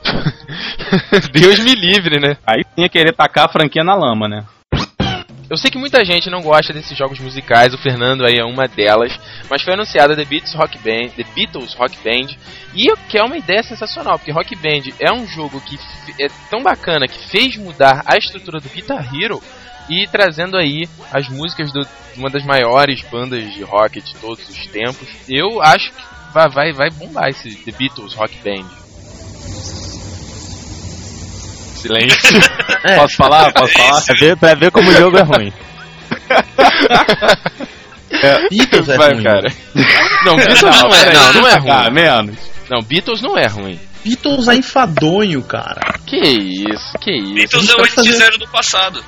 [1.34, 2.38] Deus me livre, né?
[2.46, 4.46] Aí tinha querer tacar a franquia na lama, né?
[5.50, 8.68] Eu sei que muita gente não gosta desses jogos musicais, o Fernando aí é uma
[8.68, 9.18] delas,
[9.50, 12.36] mas foi anunciada The Beatles Rock Band, The Beatles Rock Band,
[12.76, 15.80] e que é uma ideia sensacional, porque Rock Band é um jogo que
[16.22, 19.42] é tão bacana que fez mudar a estrutura do Guitar Hero
[19.90, 20.84] e trazendo aí
[21.14, 21.82] as músicas de
[22.18, 25.08] uma das maiores bandas de rock de todos os tempos.
[25.30, 28.68] Eu acho que vai, vai, vai bombar esse The Beatles Rock Band.
[31.88, 32.42] Silêncio.
[32.84, 32.96] É.
[32.96, 33.52] Posso falar?
[33.54, 34.02] Posso falar?
[34.02, 35.54] Pra ver, pra ver como o jogo é ruim.
[38.10, 39.24] É, Beatles é Vai, ruim.
[39.24, 39.54] cara.
[40.26, 41.72] Não, Beatles não, não é, não, não é ruim.
[41.72, 42.38] Ah, menos.
[42.70, 43.80] Não, Beatles não é ruim.
[44.04, 45.82] Beatles é enfadonho, cara.
[46.06, 47.34] Que isso, que isso.
[47.34, 48.14] Beatles é o fazer...
[48.14, 49.04] zero do passado.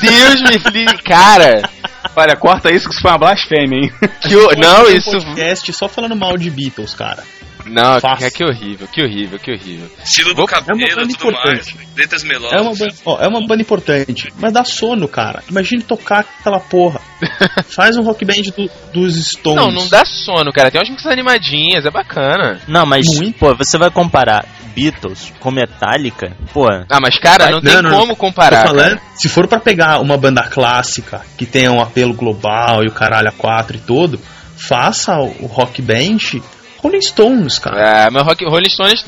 [0.00, 1.68] Deus me livre, cara.
[2.14, 3.92] Olha, corta isso que isso foi uma blasfêmia, hein?
[4.20, 4.50] Que o...
[4.56, 5.10] Não, isso.
[5.10, 7.24] podcast só falando mal de Beatles, cara.
[7.66, 9.90] Não, que, que horrível, que horrível, que horrível.
[10.02, 12.58] Estilo do cabelo é uma mais, letras melódicas.
[12.58, 15.42] É uma, banda, ó, é uma banda importante, mas dá sono, cara.
[15.48, 17.00] Imagine tocar aquela porra.
[17.64, 19.56] Faz um rock band do, dos Stones.
[19.56, 20.70] Não, não dá sono, cara.
[20.70, 22.60] Tem umas músicas animadinhas, é bacana.
[22.68, 23.38] Não, mas, Muito.
[23.38, 26.68] pô, você vai comparar Beatles com Metallica, pô.
[26.68, 28.66] Ah, mas cara, não, não tem não, como não, comparar.
[28.66, 32.92] Falando, se for para pegar uma banda clássica que tenha um apelo global e o
[32.92, 34.20] caralho a quatro e todo,
[34.56, 36.42] faça o rock band
[36.84, 38.06] Rolling Stones, cara.
[38.06, 39.04] É, mas rock, Rolling Stones.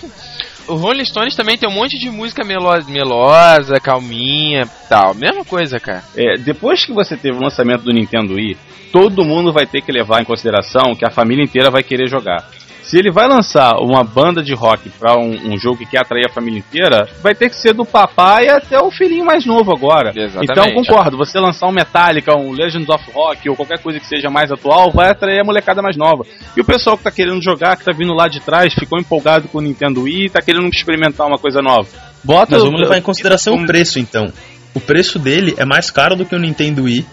[0.67, 5.15] O Rolling Stones também tem um monte de música melosa, melosa calminha tal.
[5.15, 6.03] Mesma coisa, cara.
[6.17, 8.57] É, depois que você teve o lançamento do Nintendo Wii,
[8.91, 12.49] todo mundo vai ter que levar em consideração que a família inteira vai querer jogar.
[12.87, 16.27] Se ele vai lançar uma banda de rock para um, um, jogo que quer atrair
[16.31, 20.13] a família inteira, vai ter que ser do papai até o filhinho mais novo agora.
[20.15, 20.53] Exatamente.
[20.53, 24.31] Então concordo, você lançar um Metallica, um Legends of Rock ou qualquer coisa que seja
[24.31, 26.23] mais atual, vai atrair a molecada mais nova.
[26.57, 29.49] E o pessoal que tá querendo jogar, que tá vindo lá de trás, ficou empolgado
[29.49, 31.89] com o Nintendo Wii, tá querendo experimentar uma coisa nova.
[32.23, 34.33] Bota Mas vamos levar em consideração o preço então.
[34.73, 37.05] O preço dele é mais caro do que o Nintendo Wii.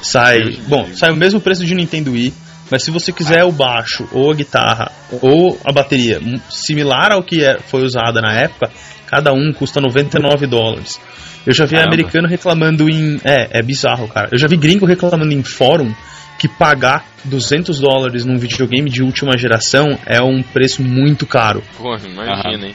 [0.00, 2.32] Sai, bom, sai o mesmo preço de Nintendo Wii
[2.72, 7.44] mas se você quiser o baixo, ou a guitarra, ou a bateria similar ao que
[7.44, 8.70] é, foi usada na época,
[9.06, 10.98] cada um custa 99 dólares.
[11.46, 11.92] Eu já vi Caramba.
[11.92, 13.20] americano reclamando em.
[13.24, 14.30] É, é bizarro, cara.
[14.32, 15.92] Eu já vi gringo reclamando em fórum
[16.38, 21.62] que pagar 200 dólares num videogame de última geração é um preço muito caro.
[21.76, 22.74] Porra, imagina, hein?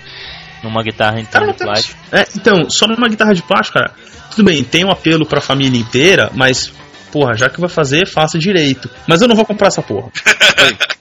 [0.61, 1.99] Numa guitarra então cara, de plástico.
[2.11, 3.93] É, então, só numa guitarra de plástico, cara.
[4.29, 6.71] Tudo bem, tem um apelo pra família inteira, mas
[7.11, 8.89] porra, já que vai fazer, faça direito.
[9.07, 10.09] Mas eu não vou comprar essa porra.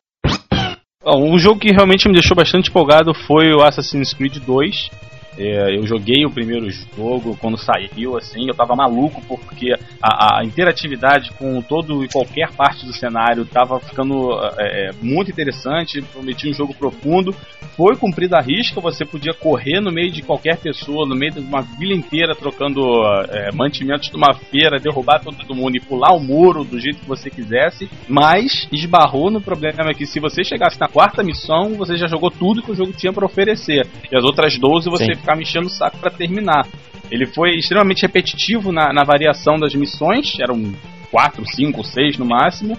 [1.04, 4.90] um jogo que realmente me deixou bastante empolgado foi o Assassin's Creed 2.
[5.38, 6.66] É, eu joguei o primeiro
[6.96, 12.50] jogo quando saiu, assim, eu tava maluco porque a, a interatividade com todo e qualquer
[12.52, 17.34] parte do cenário tava ficando é, é, muito interessante, prometia um jogo profundo.
[17.76, 21.40] Foi cumprida a risca, você podia correr no meio de qualquer pessoa, no meio de
[21.40, 22.80] uma vila inteira, trocando
[23.28, 27.08] é, mantimentos de uma feira, derrubar todo mundo e pular o muro do jeito que
[27.08, 32.06] você quisesse, mas esbarrou no problema que se você chegasse na quarta missão, você já
[32.06, 33.86] jogou tudo que o jogo tinha para oferecer.
[34.10, 36.66] E as outras 12 você Sim ficar me enchendo o saco para terminar.
[37.10, 40.74] Ele foi extremamente repetitivo na, na variação das missões, eram
[41.10, 42.76] 4, 5, 6 no máximo.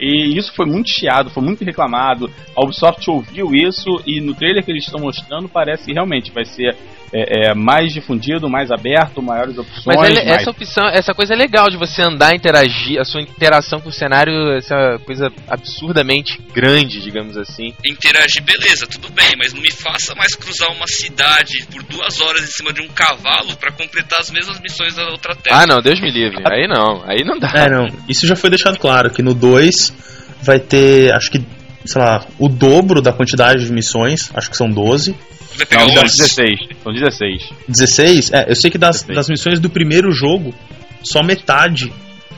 [0.00, 2.30] E isso foi muito chiado, foi muito reclamado.
[2.56, 6.44] A Ubisoft ouviu isso e no trailer que eles estão mostrando parece que realmente vai
[6.44, 6.76] ser
[7.12, 9.96] é, é, mais difundido, mais aberto, maiores opções.
[9.96, 10.42] Mas ele, mais...
[10.42, 13.92] essa opção, essa coisa é legal de você andar, interagir, a sua interação com o
[13.92, 17.72] cenário, essa coisa absurdamente grande, digamos assim.
[17.84, 22.42] Interagir, beleza, tudo bem, mas não me faça mais cruzar uma cidade por duas horas
[22.42, 25.62] em cima de um cavalo para completar as mesmas missões da outra terra.
[25.62, 26.42] Ah, não, Deus me livre.
[26.48, 27.52] Aí não, aí não dá.
[27.54, 27.86] É, não.
[28.08, 29.87] Isso já foi deixado claro que no 2
[30.42, 31.44] vai ter, acho que,
[31.84, 35.14] sei lá, o dobro da quantidade de missões, acho que são 12
[35.70, 36.60] não, 16.
[36.82, 37.50] São 16.
[37.68, 38.32] 16?
[38.32, 40.54] É, eu sei que das, das missões do primeiro jogo,
[41.02, 41.92] só metade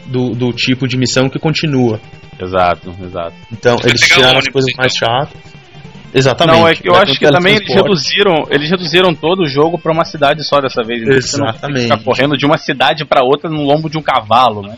[0.06, 2.00] do, do tipo de missão que continua.
[2.40, 3.34] Exato, exato.
[3.52, 5.08] Então, eles tiraram as coisas mais então.
[5.08, 5.50] chatas.
[6.12, 6.58] Exatamente.
[6.58, 9.92] Não, é que eu acho que também eles reduziram, eles reduziram todo o jogo para
[9.92, 11.06] uma cidade só dessa vez.
[11.06, 11.82] Exatamente.
[11.82, 14.76] Você não correndo de uma cidade para outra no lombo de um cavalo, né?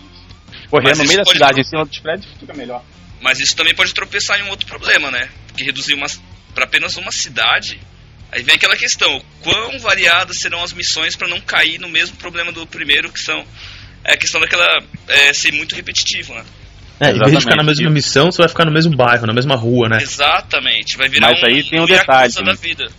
[0.72, 2.82] Correndo no meio da cidade, em cima dos prédios, fica melhor.
[3.20, 5.28] Mas isso também pode tropeçar em um outro problema, né?
[5.46, 5.96] Porque reduzir
[6.54, 7.78] para apenas uma cidade
[8.32, 12.50] Aí vem aquela questão, quão variadas serão as missões para não cair no mesmo problema
[12.50, 13.44] do primeiro, que são
[14.04, 14.66] é a questão daquela
[15.06, 16.42] é, ser muito repetitivo, né?
[16.98, 19.34] É, em vez de ficar na mesma missão, você vai ficar no mesmo bairro, na
[19.34, 19.98] mesma rua, né?
[20.00, 22.32] Exatamente, vai virar Mas um, aí tem um, um detalhe.
[22.32, 22.90] Da vida.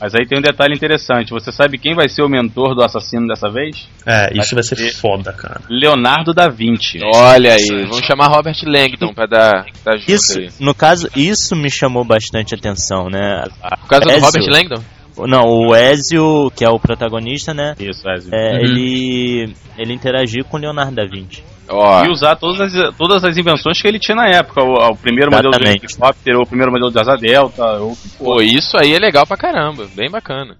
[0.00, 1.30] Mas aí tem um detalhe interessante.
[1.30, 3.86] Você sabe quem vai ser o mentor do assassino dessa vez?
[4.06, 5.60] É, isso vai, vai ser foda, cara.
[5.68, 7.00] Leonardo da Vinci.
[7.14, 10.48] Olha aí, vamos chamar Robert Langdon pra dar, dar isso, aí.
[10.58, 13.44] No caso, isso me chamou bastante atenção, né?
[13.82, 14.82] Por causa Ezio, do Robert Langdon?
[15.26, 17.74] Não, o Ezio, que é o protagonista, né?
[17.78, 18.34] Isso, Ezio.
[18.34, 18.58] É, uhum.
[18.60, 21.42] ele, ele interagiu com Leonardo da Vinci.
[21.70, 22.04] Oh.
[22.04, 24.62] E usar todas as, todas as invenções que ele tinha na época.
[24.62, 25.58] O, o primeiro Exatamente.
[25.58, 27.64] modelo do helicóptero, o primeiro modelo de asa delta.
[27.78, 29.86] Ou, Pô, isso aí é legal pra caramba.
[29.94, 30.56] Bem bacana.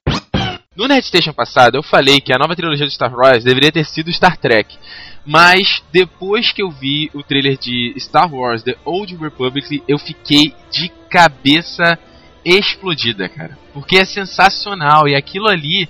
[0.76, 4.12] No NetStation passado, eu falei que a nova trilogia do Star Wars deveria ter sido
[4.12, 4.78] Star Trek.
[5.26, 10.54] Mas depois que eu vi o trailer de Star Wars The Old Republic, eu fiquei
[10.70, 11.98] de cabeça
[12.44, 13.58] explodida, cara.
[13.74, 15.88] Porque é sensacional e aquilo ali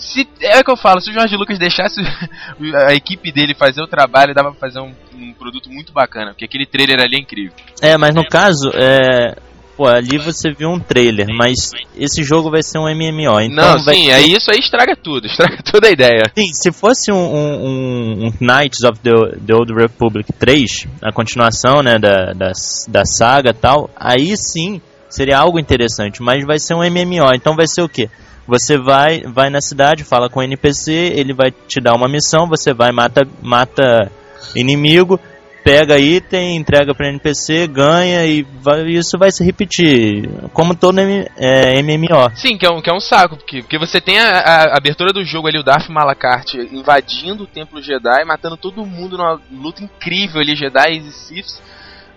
[0.00, 2.00] se, é o que eu falo, se o Jorge Lucas deixasse
[2.88, 6.46] a equipe dele fazer o trabalho, dava pra fazer um, um, produto muito bacana, porque
[6.46, 7.52] aquele trailer ali é incrível.
[7.82, 9.36] É, mas no caso, é.
[9.76, 13.72] Pô, ali você viu um trailer, mas esse jogo vai ser um MMO, então.
[13.72, 14.12] Não, sim, ter...
[14.12, 16.30] aí isso aí estraga tudo, estraga toda a ideia.
[16.36, 21.82] Sim, se fosse um, um, um Knights of the, the, Old Republic 3, a continuação,
[21.82, 22.52] né, da, da,
[22.88, 27.66] da saga tal, aí sim seria algo interessante, mas vai ser um MMO, então vai
[27.66, 28.10] ser o quê?
[28.50, 32.48] Você vai, vai na cidade, fala com o NPC, ele vai te dar uma missão,
[32.48, 34.10] você vai, mata, mata
[34.56, 35.20] inimigo,
[35.62, 41.80] pega item, entrega para NPC, ganha e vai, isso vai se repetir, como todo é,
[41.80, 42.34] MMO.
[42.34, 45.12] Sim, que é um, que é um saco, porque, porque você tem a, a abertura
[45.12, 49.84] do jogo ali, o Darth Malakart invadindo o Templo Jedi, matando todo mundo numa luta
[49.84, 51.62] incrível ali, Jedi e Siths.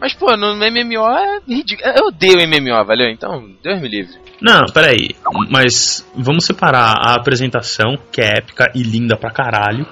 [0.03, 1.89] Mas, pô, no MMO é ridículo.
[1.95, 3.09] Eu odeio MMO, valeu?
[3.09, 4.13] Então, Deus me livre.
[4.41, 5.11] Não, peraí.
[5.49, 9.87] Mas vamos separar a apresentação, que é épica e linda pra caralho,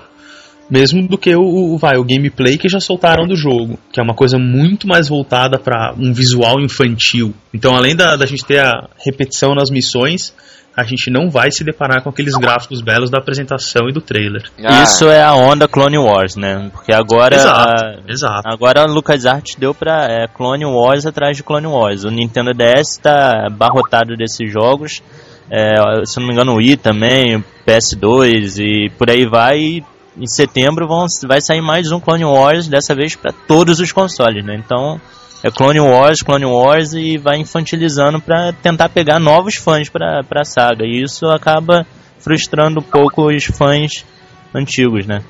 [0.70, 4.04] mesmo do que o, o, vai, o gameplay que já soltaram do jogo, que é
[4.04, 7.34] uma coisa muito mais voltada para um visual infantil.
[7.54, 10.36] Então, além da, da gente ter a repetição nas missões,
[10.76, 14.44] a gente não vai se deparar com aqueles gráficos belos da apresentação e do trailer.
[14.64, 14.84] Ah.
[14.84, 16.70] Isso é a onda Clone Wars, né?
[16.72, 18.42] Porque agora Exato, a, exato.
[18.46, 22.04] agora a LucasArts deu pra é, Clone Wars atrás de Clone Wars.
[22.06, 25.02] O Nintendo DS tá barrotado desses jogos.
[25.50, 29.60] É, se não me engano, o Wii também, o PS2 e por aí vai.
[29.60, 29.84] E
[30.18, 34.46] em setembro vão, vai sair mais um Clone Wars, dessa vez para todos os consoles,
[34.46, 34.56] né?
[34.56, 35.00] Então
[35.44, 40.44] é Clone Wars, Clone Wars e vai infantilizando para tentar pegar novos fãs para a
[40.44, 40.86] saga.
[40.86, 41.86] E isso acaba
[42.20, 44.06] frustrando um pouco os fãs
[44.54, 45.24] antigos, né?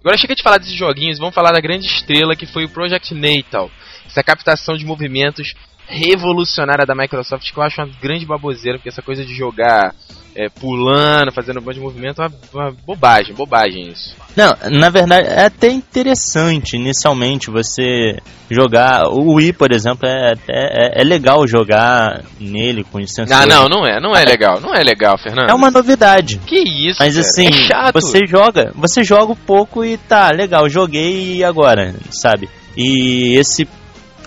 [0.00, 3.14] Agora chega de falar desses joguinhos, vamos falar da grande estrela que foi o Project
[3.14, 3.70] Natal.
[4.06, 5.54] Essa captação de movimentos
[5.86, 9.94] revolucionária da Microsoft que eu acho uma grande baboseira, porque essa coisa de jogar
[10.36, 14.16] é, pulando, fazendo um monte de movimento é uma, uma, bobagem, bobagem isso.
[14.36, 18.16] Não, na verdade é até interessante inicialmente você
[18.50, 19.08] jogar.
[19.08, 23.42] O Wii, por exemplo, é, é, é legal jogar nele com os sensores.
[23.42, 25.50] Ah, não, não é, não é legal, não é legal, Fernando.
[25.50, 26.38] É uma novidade.
[26.44, 27.94] Que isso, Mas cara, assim, é chato.
[27.94, 32.48] você joga, você joga um pouco e tá, legal, joguei e agora, sabe?
[32.76, 33.68] E esse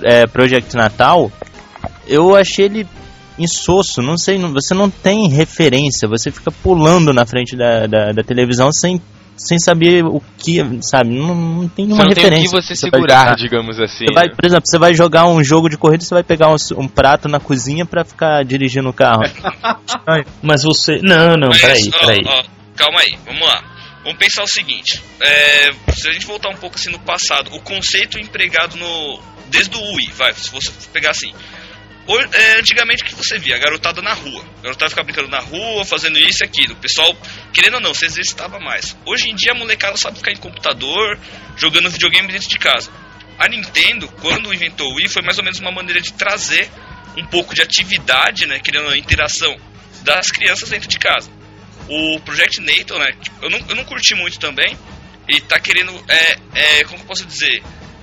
[0.03, 1.29] é, Project Natal,
[2.07, 2.87] eu achei ele
[3.37, 8.23] insosso, não sei, você não tem referência, você fica pulando na frente da, da, da
[8.23, 8.99] televisão sem,
[9.35, 12.29] sem saber o que, sabe, não, não tem uma não referência.
[12.31, 14.05] Tem o que você, você segurar, digamos assim.
[14.07, 16.55] Você vai, por exemplo, você vai jogar um jogo de corrida, você vai pegar um,
[16.77, 19.21] um prato na cozinha para ficar dirigindo o carro.
[20.41, 22.21] Mas você, não, não, Mas, peraí, ó, peraí.
[22.25, 22.43] ó,
[22.75, 23.63] calma aí, vamos lá.
[24.03, 27.61] Vamos pensar o seguinte, é, se a gente voltar um pouco assim no passado, o
[27.61, 31.33] conceito empregado no desde o Wii, vai, se você pegar assim,
[32.33, 33.55] é, antigamente o que você via?
[33.55, 34.45] A garotada na rua.
[34.59, 36.73] A garotada ficava brincando na rua, fazendo isso e aquilo.
[36.73, 37.15] O pessoal,
[37.53, 38.95] querendo ou não, se exercitava mais.
[39.05, 41.19] Hoje em dia a molecada sabe ficar em computador,
[41.57, 42.91] jogando videogame dentro de casa.
[43.37, 46.69] A Nintendo, quando inventou o Wii, foi mais ou menos uma maneira de trazer
[47.17, 49.55] um pouco de atividade, né, querendo não, interação
[50.03, 51.29] das crianças dentro de casa.
[51.89, 54.77] O Project Natal, né, eu não, eu não curti muito também,
[55.27, 57.61] e tá querendo, é, é, como eu posso dizer,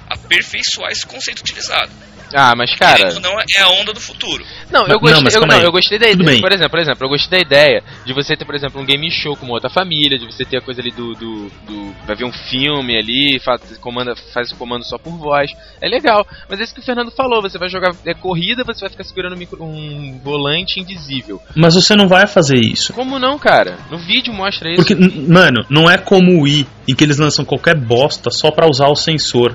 [0.08, 1.90] aperfeiçoar esse conceito utilizado.
[2.32, 2.96] Ah, mas cara.
[2.96, 4.44] Querendo ou não é a onda do futuro.
[4.70, 6.40] Não, eu Não, eu, não, eu gostei da ideia.
[6.40, 9.10] Por exemplo, por exemplo, eu gostei da ideia de você ter, por exemplo, um game
[9.10, 11.12] show com uma outra família, de você ter a coisa ali do.
[11.12, 15.50] do, do- vai ver um filme ali, faz, comanda, faz o comando só por voz.
[15.80, 16.26] É legal.
[16.48, 19.04] Mas é isso que o Fernando falou, você vai jogar é, corrida, você vai ficar
[19.04, 21.40] segurando um, micro- um volante invisível.
[21.54, 22.92] Mas você não vai fazer isso.
[22.92, 23.78] Como não, cara?
[23.90, 24.84] No vídeo mostra isso.
[24.84, 28.68] Porque, mano, não é como o Wii, em que eles lançam qualquer bosta só pra
[28.68, 29.54] usar o sensor.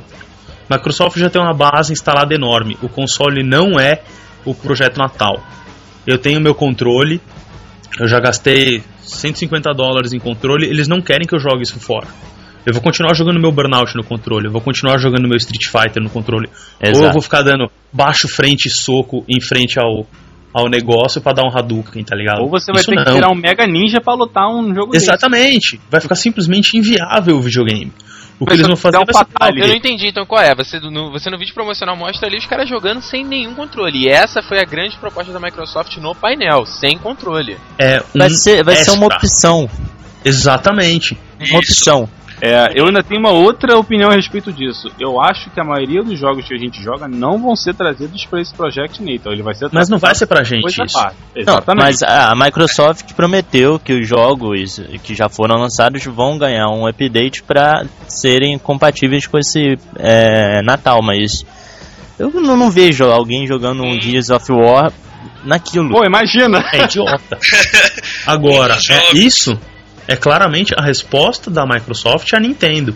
[0.70, 2.78] Microsoft já tem uma base instalada enorme.
[2.82, 4.02] O console não é
[4.46, 5.42] o projeto Natal.
[6.06, 7.22] Eu tenho meu controle,
[8.00, 12.08] eu já gastei 150 dólares em controle, eles não querem que eu jogue isso fora.
[12.66, 16.04] Eu vou continuar jogando meu Burnout no controle, eu vou continuar jogando meu Street Fighter
[16.04, 16.48] no controle.
[16.48, 17.14] Ou eu Exato.
[17.14, 20.06] vou ficar dando baixo frente e soco em frente ao,
[20.54, 22.42] ao negócio pra dar um Hadouken, tá ligado?
[22.42, 23.16] Ou você vai Isso ter que não.
[23.16, 25.06] tirar um Mega Ninja pra lutar um jogo desse.
[25.06, 25.80] Exatamente.
[25.90, 27.92] Vai ficar simplesmente inviável o videogame.
[28.40, 29.62] O que eles vão fazer um fatality.
[29.62, 30.56] Eu não entendi então qual é.
[30.56, 34.06] Você no, você no vídeo promocional mostra ali os caras jogando sem nenhum controle.
[34.06, 37.58] E essa foi a grande proposta da Microsoft no painel, sem controle.
[37.78, 39.70] é um Vai ser, vai ser uma opção.
[40.24, 41.18] Exatamente.
[41.50, 42.10] Uma opção.
[42.42, 44.90] É, eu ainda tenho uma outra opinião a respeito disso.
[45.00, 48.26] Eu acho que a maioria dos jogos que a gente joga não vão ser trazidos
[48.26, 49.34] para esse Project Natal.
[49.34, 50.98] Ele vai ser Mas não vai ser pra gente isso.
[50.98, 51.84] Não, Exatamente.
[51.84, 57.44] mas a Microsoft prometeu que os jogos que já foram lançados vão ganhar um update
[57.44, 61.46] para serem compatíveis com esse é, Natal, mas
[62.18, 64.92] eu não, não vejo alguém jogando um Gears of War
[65.44, 65.90] naquilo.
[65.90, 66.64] Pô, imagina!
[66.74, 67.38] É idiota.
[68.26, 69.60] Agora, é isso
[70.10, 72.96] é claramente a resposta da Microsoft à Nintendo.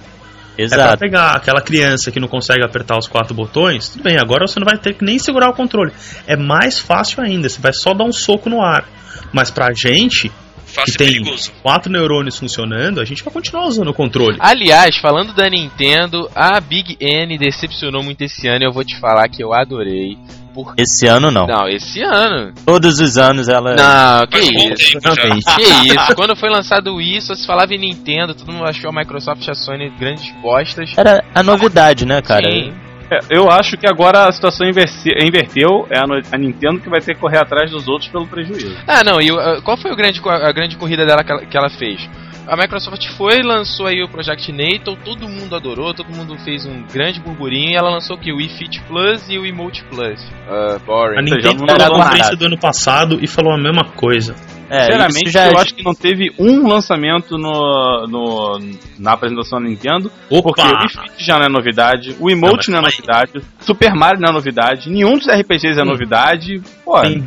[0.57, 0.97] É pra Exato.
[0.97, 4.65] pegar aquela criança que não consegue apertar os quatro botões, tudo bem, agora você não
[4.65, 5.91] vai ter que nem segurar o controle.
[6.27, 8.85] É mais fácil ainda, você vai só dar um soco no ar.
[9.31, 10.35] Mas pra gente, que
[10.73, 11.51] Fácil e tem perigoso.
[11.61, 14.37] quatro neurônios funcionando, a gente vai continuar usando o controle.
[14.39, 18.99] Aliás, falando da Nintendo, a Big N decepcionou muito esse ano e eu vou te
[18.99, 20.17] falar que eu adorei.
[20.53, 20.73] Por...
[20.77, 21.47] Esse ano não.
[21.47, 22.53] Não, esse ano.
[22.65, 23.75] Todos os anos ela.
[23.75, 24.99] Não, que isso.
[24.99, 28.89] Que isso, quando foi lançado o Wii, só se falava em Nintendo, todo mundo achou
[28.89, 30.93] a Microsoft e a Sony grandes bostas.
[30.97, 32.49] Era a novidade, né, cara?
[32.49, 32.73] Sim.
[33.11, 35.87] É, eu acho que agora a situação inverteu.
[35.89, 38.75] É a, Nintendo que vai ter que correr atrás dos outros pelo prejuízo.
[38.87, 39.29] Ah, não, e
[39.61, 42.09] qual foi grande, a grande corrida dela que ela, que ela fez?
[42.47, 46.83] A Microsoft foi lançou aí o Project Natal, todo mundo adorou, todo mundo fez um
[46.83, 50.21] grande burburinho e ela lançou aqui o Wii Fit Plus e o Emote Plus.
[50.21, 51.19] Uh, boring.
[51.19, 54.35] A Nintendo falou na conferência do ano passado e falou a mesma coisa.
[54.69, 55.51] É, Sinceramente, já...
[55.51, 58.59] eu acho que não teve um lançamento no, no
[58.97, 60.41] na apresentação da Nintendo, Opa.
[60.41, 63.93] porque o Wii Fit já não é novidade, o Emote não, não é novidade, Super
[63.93, 66.61] Mario não é novidade, nenhum dos RPGs é novidade.
[66.83, 67.23] Pô, tem,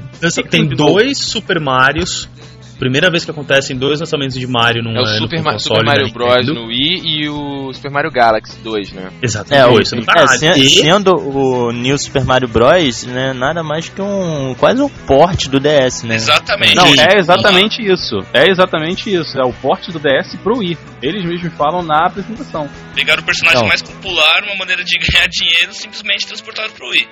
[0.50, 2.29] tem dois Super Marios
[2.78, 6.12] primeira vez que acontecem dois lançamentos de Mario num É o Super, Ma Super Mario
[6.12, 6.46] Bros.
[6.46, 9.10] no Wii e o Super Mario Galaxy 2, né?
[9.22, 9.62] Exatamente.
[9.62, 10.70] É, o, é, se, e...
[10.70, 15.58] Sendo o New Super Mario Bros, né, nada mais que um quase um porte do
[15.58, 16.14] DS, né?
[16.14, 16.74] Exatamente.
[16.74, 18.18] Não, é exatamente isso.
[18.32, 19.38] É exatamente isso.
[19.38, 20.78] É o porte do DS pro Wii.
[21.02, 22.68] Eles mesmos falam na apresentação.
[22.94, 23.68] Pegaram o personagem então.
[23.68, 27.08] mais popular, uma maneira de ganhar dinheiro, simplesmente transportaram pro Wii.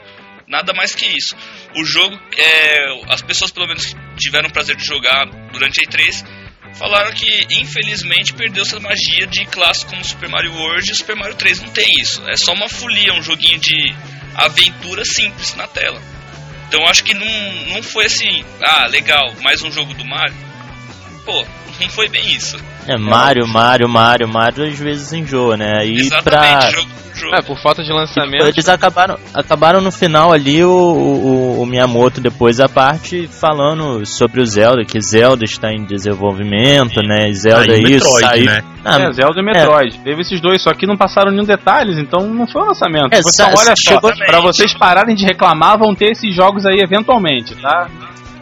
[0.46, 1.34] Nada mais que isso.
[1.76, 5.84] O jogo, é, as pessoas pelo menos que tiveram o prazer de jogar durante a
[5.84, 6.24] E3
[6.74, 11.36] falaram que infelizmente perdeu essa magia de clássicos como Super Mario World e Super Mario
[11.36, 12.22] 3 não tem isso.
[12.28, 13.94] É só uma folia, um joguinho de
[14.34, 16.00] aventura simples na tela.
[16.68, 17.26] Então acho que não,
[17.74, 20.34] não foi assim, ah, legal, mais um jogo do Mario.
[21.24, 21.44] Pô,
[21.80, 22.56] não foi bem isso.
[22.86, 25.86] É, Mario, Mario, Mario, Mario às vezes enjoa, né?
[25.86, 26.70] E Exatamente, pra...
[26.70, 28.46] jogo é, por falta de lançamento.
[28.46, 34.40] Eles acabaram, acabaram no final ali o, o, o, Miyamoto depois a parte falando sobre
[34.40, 37.32] o Zelda, que Zelda está em desenvolvimento, né?
[37.32, 38.44] Zelda ah, isso, Metroid, saiu...
[38.46, 38.60] né?
[38.84, 39.96] Ah, é, Zelda e Metroid.
[39.96, 40.02] É.
[40.02, 43.14] Teve esses dois, só que não passaram nenhum detalhes, então não foi um lançamento.
[43.14, 47.54] É, então, olha só, para vocês pararem de reclamar, vão ter esses jogos aí eventualmente,
[47.56, 47.88] tá?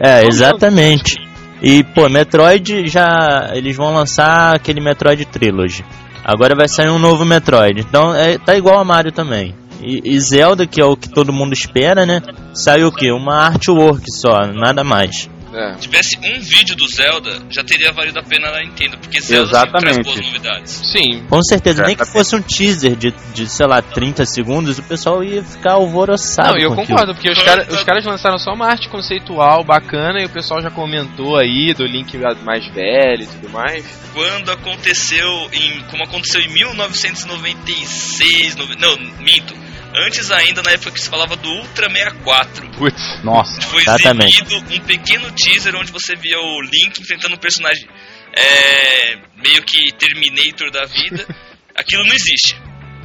[0.01, 1.32] É, exatamente.
[1.63, 3.51] E, pô, Metroid já.
[3.55, 5.85] Eles vão lançar aquele Metroid Trilogy.
[6.25, 7.81] Agora vai sair um novo Metroid.
[7.81, 9.55] Então é, tá igual a Mario também.
[9.81, 12.21] E, e, Zelda, que é o que todo mundo espera, né?
[12.55, 13.11] Saiu o quê?
[13.11, 15.29] Uma artwork só, nada mais.
[15.53, 15.75] É.
[15.75, 19.51] Se tivesse um vídeo do Zelda, já teria valido a pena na Nintendo, porque Zelda
[19.51, 19.81] Exatamente.
[19.81, 20.71] traz boas novidades.
[20.93, 21.27] Sim.
[21.29, 25.23] Com certeza, nem que fosse um teaser de, de, sei lá, 30 segundos, o pessoal
[25.23, 26.53] ia ficar alvoroçado.
[26.53, 30.25] Não, eu concordo, porque os, cara, os caras lançaram só uma arte conceitual bacana e
[30.25, 33.85] o pessoal já comentou aí do Link mais velho e tudo mais.
[34.13, 39.55] Quando aconteceu, em, como aconteceu em 1996, no, não, minto,
[39.95, 42.71] Antes ainda, na época que se falava do Ultra 64.
[42.79, 43.61] Putz, nossa.
[43.63, 44.43] Foi exatamente.
[44.43, 47.87] exibido um pequeno teaser onde você via o Link enfrentando um personagem
[48.35, 51.27] é, meio que Terminator da vida.
[51.77, 52.57] Aquilo não existe.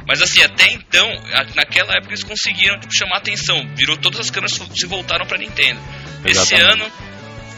[0.06, 1.06] Mas assim, até então,
[1.54, 3.56] naquela época eles conseguiram tipo, chamar atenção.
[3.76, 5.78] Virou todas as câmeras se voltaram pra Nintendo.
[6.24, 6.30] Exatamente.
[6.30, 6.86] Esse ano,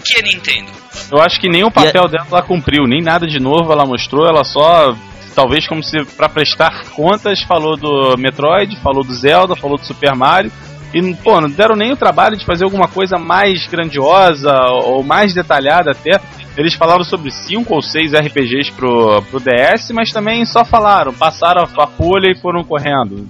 [0.04, 0.70] que é Nintendo?
[1.12, 4.26] Eu acho que nem o papel dela ela cumpriu, nem nada de novo ela mostrou,
[4.26, 4.96] ela só
[5.34, 10.14] talvez como se para prestar contas falou do Metroid, falou do Zelda, falou do Super
[10.14, 10.52] Mario
[10.92, 14.52] e pô, não deram nem o trabalho de fazer alguma coisa mais grandiosa
[14.84, 16.20] ou mais detalhada até.
[16.56, 21.62] Eles falaram sobre 5 ou 6 RPGs pro, pro DS, mas também só falaram, passaram
[21.62, 23.26] a folha e foram correndo.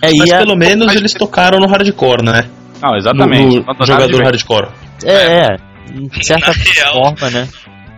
[0.00, 0.38] É, mas a...
[0.38, 0.96] pelo menos mas...
[0.96, 2.48] eles tocaram no hardcore, né?
[2.82, 3.60] Não, exatamente.
[3.60, 4.68] No, no jogador hardcore.
[5.04, 5.56] É, é.
[5.92, 7.48] De certa forma, né?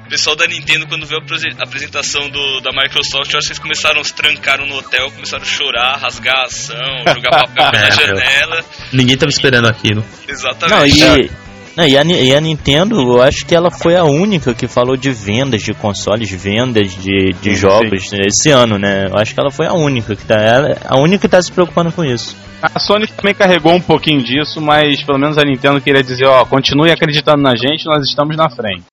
[0.07, 3.59] O pessoal da Nintendo, quando viu a apresentação do, da Microsoft, eu acho que eles
[3.59, 7.90] começaram, se trancaram no hotel, começaram a chorar, rasgar a ação, jogar papel pela é,
[7.90, 8.64] janela.
[8.92, 10.05] Ninguém tava esperando aquilo.
[10.29, 11.01] Exatamente.
[11.01, 11.31] Não, e,
[11.77, 14.97] não, e, a, e, a, Nintendo, eu acho que ela foi a única que falou
[14.97, 18.19] de vendas de consoles, vendas de, de sim, jogos sim.
[18.25, 19.07] esse ano, né?
[19.09, 21.51] Eu acho que ela foi a única que tá, ela, a única que tá se
[21.51, 22.37] preocupando com isso.
[22.62, 26.45] A Sony também carregou um pouquinho disso, mas pelo menos a Nintendo queria dizer, ó,
[26.45, 28.85] continue acreditando na gente, nós estamos na frente.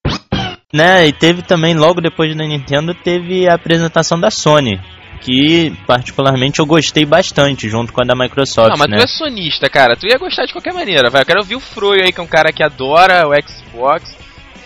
[0.74, 4.80] Né, e teve também, logo depois da Nintendo, teve a apresentação da Sony.
[5.20, 8.70] Que particularmente eu gostei bastante, junto com a da Microsoft.
[8.70, 8.96] Não, mas né?
[8.96, 9.96] tu é sonista, cara.
[9.96, 11.22] Tu ia gostar de qualquer maneira, vai.
[11.22, 14.16] Eu quero ouvir o Froio aí, que é um cara que adora o Xbox.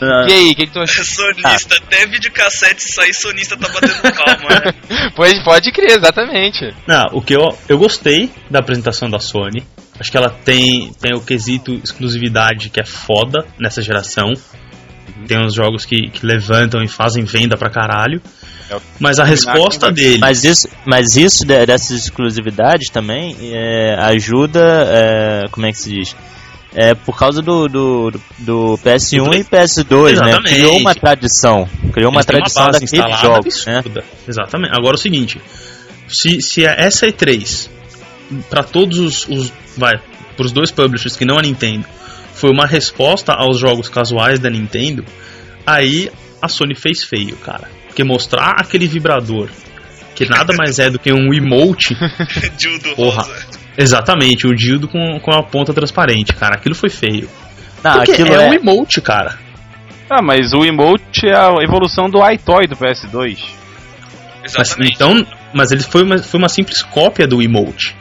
[0.00, 0.24] Ah.
[0.26, 1.04] E aí, o que, que tu achou?
[1.04, 1.84] Sonista, ah.
[1.86, 5.10] até videocassete sair sonista tá batendo palma, né?
[5.14, 6.74] pois pode crer, exatamente.
[6.86, 9.62] Não, o que eu, eu gostei da apresentação da Sony.
[10.00, 14.32] Acho que ela tem, tem o quesito exclusividade que é foda nessa geração.
[15.28, 18.20] Tem uns jogos que, que levantam e fazem venda pra caralho.
[18.70, 20.18] É mas a resposta dele.
[20.18, 24.60] Mas isso, mas isso dessas exclusividades também é, ajuda.
[24.88, 26.16] É, como é que se diz?
[26.74, 30.10] É por causa do, do, do PS1 e PS2, né?
[30.12, 30.42] Exatamente.
[30.42, 30.50] né?
[30.50, 31.68] Criou uma tradição.
[31.92, 33.66] Criou uma tradição uma daqueles jogos.
[33.66, 33.82] Né?
[34.26, 34.72] Exatamente.
[34.78, 35.40] Agora o seguinte:
[36.08, 37.68] se, se essa E3,
[38.50, 39.52] para todos os, os.
[39.76, 39.94] Vai,
[40.36, 41.86] pros dois publishers que não a Nintendo,
[42.38, 45.04] foi uma resposta aos jogos casuais da Nintendo,
[45.66, 47.68] aí a Sony fez feio, cara.
[47.86, 49.48] Porque mostrar aquele vibrador,
[50.14, 51.96] que nada mais é do que um emote.
[52.56, 53.22] dildo porra.
[53.22, 53.46] Rosa.
[53.76, 56.56] Exatamente, o dildo com, com a ponta transparente, cara.
[56.56, 57.28] Aquilo foi feio.
[57.82, 59.36] Não, Porque aquilo é, é um emote, cara.
[60.08, 63.38] Ah, mas o emote é a evolução do iToy do PS2.
[64.42, 64.94] Mas, Exatamente.
[64.94, 67.96] então, mas ele foi uma, foi uma simples cópia do emote.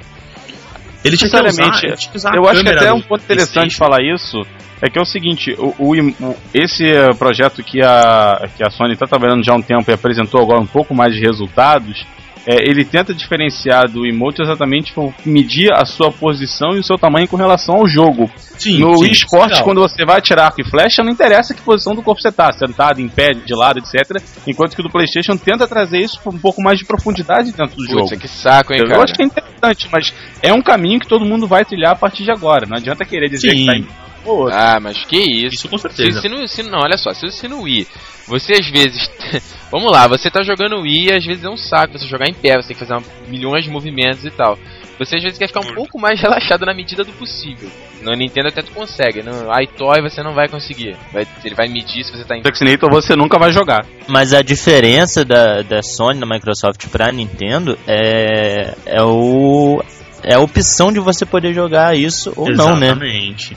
[1.04, 4.00] Ele tinha que usar, tinha que usar Eu acho que até um ponto interessante falar
[4.02, 4.41] isso
[4.82, 8.70] é que é o seguinte, o, o o- esse eh, projeto que a, que a
[8.70, 12.06] Sony está trabalhando já há um tempo e apresentou agora um pouco mais de resultados,
[12.48, 16.98] é, ele tenta diferenciar do emote exatamente por medir a sua posição e o seu
[16.98, 18.32] tamanho com relação ao jogo.
[18.58, 21.93] Sim, no sim, esporte, quando você vai atirar arco e flecha, não interessa que posição
[21.93, 24.24] do corpo você tá, sentado, em pé, de lado, etc.
[24.48, 27.76] Enquanto que o do Playstation tenta trazer isso com um pouco mais de profundidade dentro
[27.76, 28.08] do jogo.
[28.08, 29.04] Putz, que saco, hein, Eu cara.
[29.04, 32.24] acho que é interessante, mas é um caminho que todo mundo vai trilhar a partir
[32.24, 32.66] de agora.
[32.66, 33.58] Não adianta querer dizer Sim.
[33.58, 34.49] que tá em ou.
[34.49, 35.55] Ah, mas que isso.
[35.55, 36.21] Isso com Se, certeza.
[36.21, 37.88] se no, se, não, olha só, se, se no Wii,
[38.28, 39.09] você às vezes.
[39.71, 42.34] vamos lá, você tá jogando Wii e às vezes é um saco você jogar em
[42.34, 44.57] pé, você tem que fazer uma- milhões de movimentos e tal.
[44.99, 47.69] Você às vezes quer ficar um pouco mais relaxado na medida do possível.
[48.01, 50.95] No Nintendo até tu consegue, no iToy você não vai conseguir.
[51.13, 52.41] Vai- ele vai medir se você tá em.
[52.41, 53.86] Vaccinator você nunca vai jogar.
[54.07, 59.84] Mas a diferença da, da Sony, da Microsoft pra Nintendo é, é o
[60.23, 62.88] é a opção de você poder jogar isso ou não, né?
[62.88, 63.55] Exatamente.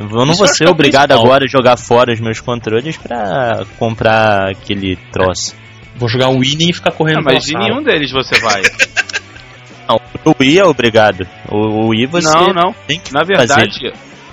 [0.00, 1.26] Eu não Isso vou ser é obrigado principal.
[1.26, 5.54] agora a jogar fora os meus controles pra comprar aquele troço.
[5.96, 8.62] Vou jogar o Winnie e ficar correndo Ah, mas de nenhum deles você vai.
[9.86, 11.26] Não, o Wii é obrigado.
[11.50, 12.74] O, o Wii você não, não.
[12.86, 13.68] tem que Na fazer.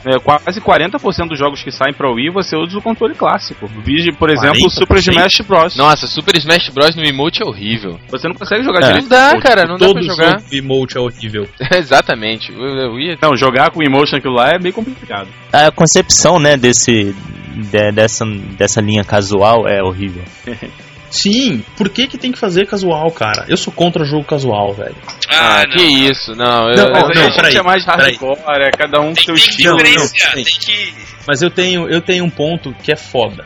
[0.07, 3.67] É, quase 40% dos jogos que saem pra Wii você usa o controle clássico.
[3.83, 5.11] Vige, por exemplo, o Super 40%?
[5.11, 5.75] Smash Bros.
[5.75, 7.99] Nossa, Super Smash Bros no emote é horrível.
[8.09, 8.87] Você não consegue jogar É.
[8.87, 9.03] direito.
[9.03, 10.39] Não dá, o cara, não dá pra Todo jogar.
[10.39, 11.47] jogo emote é horrível.
[11.75, 12.51] Exatamente.
[12.51, 15.27] O, o Wii é Não, jogar com o Emotion aquilo lá é bem complicado.
[15.51, 17.15] A concepção, né, desse
[17.55, 18.23] de- dessa
[18.57, 20.23] dessa linha casual é horrível.
[21.09, 23.45] Sim, por que que tem que fazer casual, cara?
[23.47, 24.95] Eu sou contra jogo casual, velho.
[25.29, 25.75] Ah, Ah, não.
[25.75, 26.69] que isso, não.
[26.69, 29.43] Eu, Não, não, gente peraí, é mais hardcore, é cada um com Tem, seu tem
[29.43, 29.71] que estilo.
[29.71, 30.93] não, diferenciar, não, tem que.
[31.27, 33.45] Mas eu tenho, eu tenho um ponto que é foda.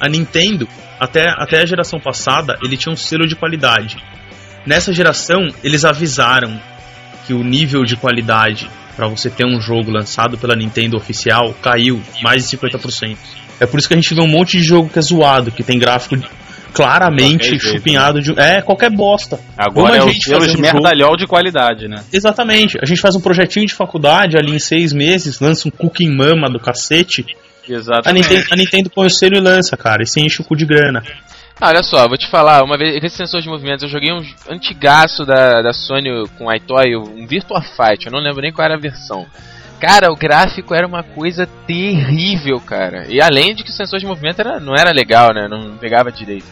[0.00, 0.68] A Nintendo,
[1.00, 3.96] até, até a geração passada, ele tinha um selo de qualidade.
[4.66, 6.60] Nessa geração, eles avisaram
[7.26, 12.00] que o nível de qualidade para você ter um jogo lançado pela Nintendo oficial caiu
[12.22, 13.16] mais de 50%.
[13.60, 15.62] É por isso que a gente vê um monte de jogo que é zoado, que
[15.64, 16.16] tem gráfico
[16.74, 18.38] claramente chupinhado de.
[18.38, 19.38] É, qualquer bosta.
[19.56, 22.02] Agora Como a é o gente selo fazer de um jogo- merdalhol de qualidade, né?
[22.12, 22.76] Exatamente.
[22.82, 26.48] A gente faz um projetinho de faculdade ali em seis meses, lança um cookie mama
[26.50, 27.24] do cacete.
[27.68, 28.28] A Exatamente.
[28.28, 30.66] Nintendo, a Nintendo põe o selo e lança, cara, e se enche o cu de
[30.66, 31.02] grana.
[31.60, 34.20] Ah, olha só, vou te falar, uma vez, esse sensor de movimentos, eu joguei um
[34.50, 38.74] antigaço da, da Sony com iToy, um Virtua Fight, eu não lembro nem qual era
[38.74, 39.24] a versão.
[39.80, 43.06] Cara, o gráfico era uma coisa terrível, cara.
[43.08, 45.46] E além de que o sensor de movimento era, não era legal, né?
[45.48, 46.46] Não pegava direito.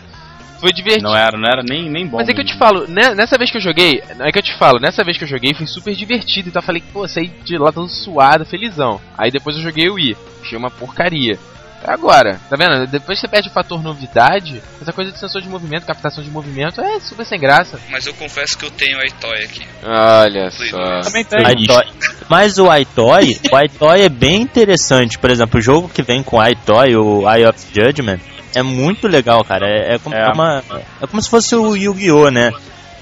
[0.63, 1.09] Foi divertido.
[1.09, 2.19] Não era, não era nem, nem bom.
[2.19, 4.43] Mas é que eu te falo, né, nessa vez que eu joguei, é que eu
[4.43, 7.33] te falo, nessa vez que eu joguei foi super divertido, então eu falei, pô, saí
[7.43, 9.01] de lá todo suado, felizão.
[9.19, 11.37] Aí depois eu joguei o Wii, achei uma porcaria.
[11.85, 12.87] Agora, tá vendo?
[12.87, 16.81] Depois você perde o fator novidade, essa coisa de sensor de movimento, captação de movimento,
[16.81, 17.81] é super sem graça.
[17.91, 19.67] Mas eu confesso que eu tenho a iToy aqui.
[19.83, 21.01] Olha só.
[21.01, 21.41] Também tem.
[21.41, 21.85] iToy.
[22.29, 25.19] Mas o iToy, o iToy é bem interessante.
[25.19, 28.21] Por exemplo, o jogo que vem com o iToy, o Eye of Judgment,
[28.55, 29.67] é muito legal, cara.
[29.67, 30.33] É, é como, É.
[30.33, 30.63] uma-
[31.01, 32.53] é como se fosse o Yu-Gi-Oh, né?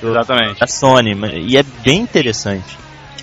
[0.03, 0.59] Exatamente.
[0.61, 1.15] Da Sony.
[1.47, 2.79] E é bem interessante.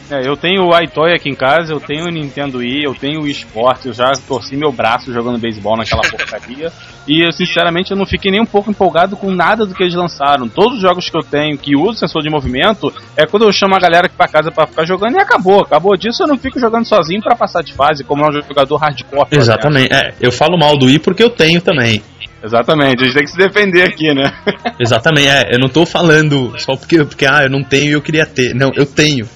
[0.09, 3.23] É, eu tenho o iToy aqui em casa, eu tenho o Nintendo Wii, eu tenho
[3.23, 6.71] o esporte, eu já torci meu braço jogando beisebol naquela porcaria.
[7.05, 9.95] E eu, sinceramente, eu não fiquei nem um pouco empolgado com nada do que eles
[9.95, 10.47] lançaram.
[10.47, 13.75] Todos os jogos que eu tenho que usam sensor de movimento é quando eu chamo
[13.75, 15.61] a galera aqui pra casa pra ficar jogando e acabou.
[15.63, 18.77] Acabou disso, eu não fico jogando sozinho pra passar de fase, como é um jogador
[18.77, 19.27] hardcore.
[19.31, 19.93] Exatamente.
[19.93, 22.01] É, eu falo mal do Wii porque eu tenho também.
[22.47, 24.31] Exatamente, a gente tem que se defender aqui, né?
[24.79, 28.01] Exatamente, é, eu não tô falando só porque, porque ah, eu não tenho e eu
[28.01, 28.53] queria ter.
[28.55, 29.27] Não, eu tenho.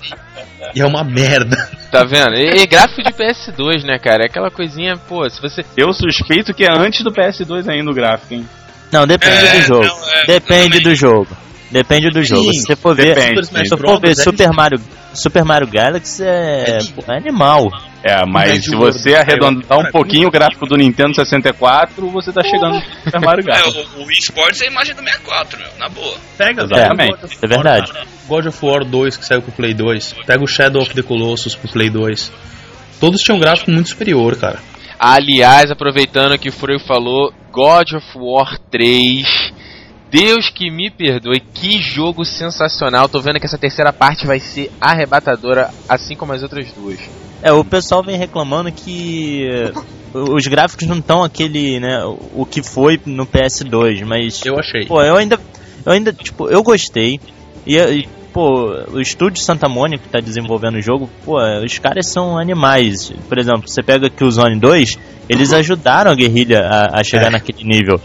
[0.74, 1.70] E é uma merda.
[1.92, 2.36] Tá vendo?
[2.36, 4.24] E, e gráfico de PS2, né, cara?
[4.24, 5.66] É aquela coisinha, pô, se você.
[5.76, 8.48] Eu suspeito que é antes do PS2 ainda o gráfico, hein?
[8.92, 9.86] Não, depende É, do jogo.
[9.86, 11.28] não, é, depende do jogo.
[11.70, 12.54] Depende do jogo.
[12.54, 13.46] Se você for ver, depende.
[13.46, 14.80] Se você for ver Super Mario,
[15.14, 17.70] Super Mario Galaxy é, É é animal.
[18.04, 22.76] É, mas se você arredondar um pouquinho o gráfico do Nintendo 64, você tá chegando
[22.76, 23.78] no Super Mario É, Galaxy.
[23.96, 26.18] o, o Wii Sports é a imagem do 64, meu, na boa.
[26.38, 27.26] Pega, Exatamente.
[27.26, 27.92] Of É verdade.
[28.28, 30.14] God of War 2 que saiu pro Play 2.
[30.26, 32.32] Pega o Shadow of the Colossus pro Play 2.
[33.00, 34.60] Todos tinham um gráfico muito superior, cara.
[35.00, 39.52] Aliás, aproveitando que o Fureu falou, God of War 3.
[40.12, 43.08] Deus que me perdoe, que jogo sensacional.
[43.08, 47.00] Tô vendo que essa terceira parte vai ser arrebatadora, assim como as outras duas.
[47.42, 49.72] É, o pessoal vem reclamando que eh,
[50.14, 52.04] os gráficos não estão aquele, né,
[52.36, 54.86] o que foi no PS2, mas Eu achei.
[54.86, 55.40] pô, eu ainda
[55.86, 57.20] eu ainda, tipo, eu gostei.
[57.66, 62.08] E, e pô, o estúdio Santa Mônica que tá desenvolvendo o jogo, pô, os caras
[62.08, 63.12] são animais.
[63.28, 67.28] Por exemplo, você pega aqui o Zone 2, eles ajudaram a guerrilha a, a chegar
[67.28, 67.32] É.
[67.32, 68.00] naquele nível.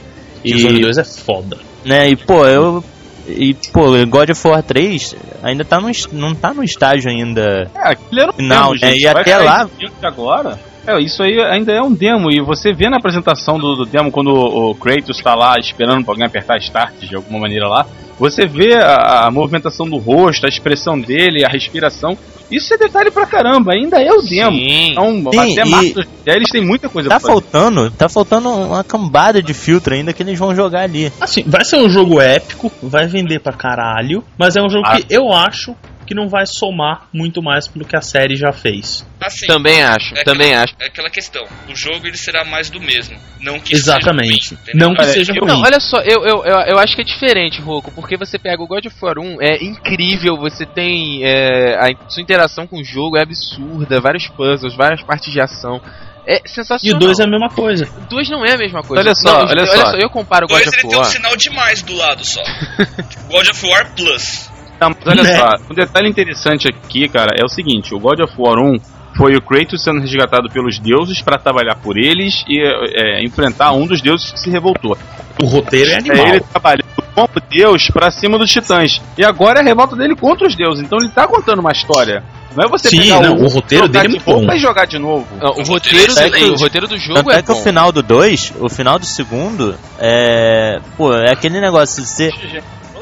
[0.45, 1.59] E o Zone 2 é foda.
[1.85, 2.83] né, e pô, eu
[3.29, 7.71] e pô, God of War 3 ainda tá no, não tá no estágio ainda.
[7.75, 9.01] É, aquilo era um Não, demo, né, gente.
[9.03, 9.69] e Vai até lá-
[10.03, 10.59] agora.
[10.87, 12.31] É, isso aí ainda é um demo.
[12.31, 16.05] E você vê na apresentação do, do demo, quando o, o Kratos tá lá esperando
[16.05, 17.85] pra alguém apertar Start de alguma maneira lá,
[18.19, 22.17] você vê a, a movimentação do rosto, a expressão dele, a respiração.
[22.51, 24.53] Isso é detalhe pra caramba, ainda é o demo.
[24.57, 24.93] Sim.
[24.93, 27.33] Então, Sim, até março, eles têm muita coisa Tá pra fazer.
[27.33, 31.13] faltando, tá faltando uma cambada de filtro ainda que eles vão jogar ali.
[31.21, 34.97] Assim, vai ser um jogo épico, vai vender pra caralho, mas é um jogo Ah.
[34.97, 35.75] que eu acho
[36.07, 39.05] que não vai somar muito mais pelo que a série já fez.
[39.21, 40.75] Assim, Também acho, É também acho.
[40.79, 41.45] é aquela questão.
[41.69, 43.19] O jogo ele será mais do mesmo.
[43.41, 44.45] Não que Exatamente.
[44.45, 44.89] seja ruim, entendeu?
[44.89, 45.53] não que Olha, seja eu- ruim.
[45.53, 48.63] Não, olha só, eu, eu, eu, eu acho que é diferente, Roco, porque você pega
[48.63, 51.21] o God of War 1, é incrível, você tem.
[51.25, 55.81] É, a sua interação com o jogo é absurda, vários puzzles, várias partes de ação.
[56.29, 56.97] É E sensacional.
[56.97, 57.85] o 2 é a mesma coisa.
[57.99, 59.01] O 2 não é a mesma coisa.
[59.01, 59.93] Olha só, Não, olha só.
[59.93, 61.11] eu comparo o God Dois ele of tem um War.
[61.13, 62.43] sinal de mais do lado só.
[63.31, 64.51] God of War Plus.
[64.79, 65.37] Tá, mas olha Né?
[65.37, 68.79] só, um detalhe interessante aqui, cara, é o seguinte: o God of War 1
[69.17, 73.87] foi o Kratos sendo resgatado pelos deuses pra trabalhar por eles e é, enfrentar um
[73.87, 74.97] dos deuses que se revoltou.
[75.43, 76.27] O roteiro é É animal.
[76.29, 79.01] ele trabalhando como Deus pra cima dos titãs.
[79.17, 80.85] E agora é a revolta dele contra os deuses.
[80.85, 82.23] Então ele tá contando uma história.
[82.55, 84.53] Não é você Sim, pegar não, o, o roteiro dele é de muito bom.
[84.53, 85.27] e jogar de novo.
[85.41, 87.59] Não, o, roteiro, é do, o roteiro do jogo é, é que bom.
[87.59, 90.79] o final do 2, o final do segundo, é.
[90.97, 92.31] Pô, é aquele negócio, você.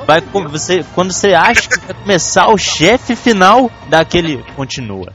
[0.06, 4.42] Vai, com- você, quando você acha que vai começar o chefe final daquele.
[4.56, 5.12] Continua.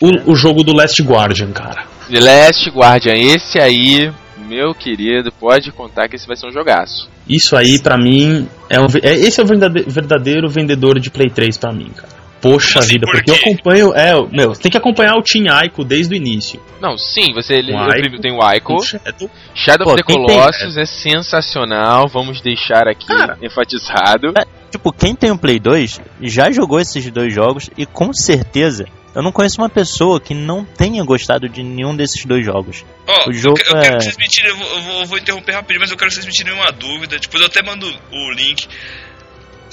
[0.00, 1.84] O, o jogo do Last Guardian, cara.
[2.10, 4.12] The Last Guardian, esse aí,
[4.48, 7.08] meu querido, pode contar que esse vai ser um jogaço.
[7.28, 11.30] Isso aí, pra mim, é, um, é esse é o verdade- verdadeiro vendedor de Play
[11.30, 12.21] 3 pra mim, cara.
[12.42, 13.94] Poxa assim, vida, por porque eu acompanho.
[13.94, 16.60] É, meu, tem que acompanhar o Team Aiko desde o início.
[16.80, 17.88] Não, sim, você ele, o Ico.
[17.90, 19.30] primeiro tem o Ico, O Shadow.
[19.54, 23.38] Shadow Pô, of the quem tem- Colossus é sensacional, vamos deixar aqui Cara.
[23.40, 24.34] enfatizado.
[24.70, 29.22] Tipo, quem tem um Play 2 já jogou esses dois jogos e com certeza eu
[29.22, 32.82] não conheço uma pessoa que não tenha gostado de nenhum desses dois jogos.
[33.06, 35.00] Ó, O jogo eu, eu quero é- que vocês me tirem, eu vou, eu vou-
[35.00, 37.18] eu vou interromper rapidinho, mas eu quero que vocês me tirem uma dúvida.
[37.18, 38.66] Depois eu até mando o link.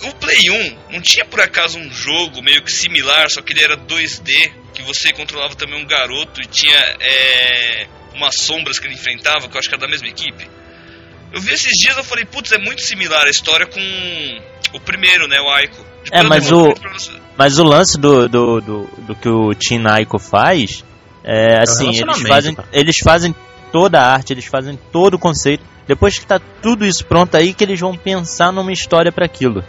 [0.04, 3.64] O Play 1 não tinha por acaso um jogo meio que similar, só que ele
[3.64, 8.95] era 2D, que você controlava também um garoto e tinha é, umas sombras que ele
[8.95, 10.47] enfrentava, que eu acho que era da mesma equipe.
[11.32, 13.80] Eu vi esses dias eu falei, putz, é muito similar a história com
[14.74, 15.78] o primeiro, né, o Aiko.
[16.04, 16.74] Depois É, mas o-.
[17.38, 20.84] Mas o lance do, do, do, do que o Team Ico faz
[21.24, 22.68] é assim, eles fazem, cara.
[22.74, 23.36] eles fazem
[23.72, 25.64] toda a arte, eles fazem todo o conceito.
[25.88, 29.64] Depois que tá tudo isso pronto aí que eles vão pensar numa história para aquilo.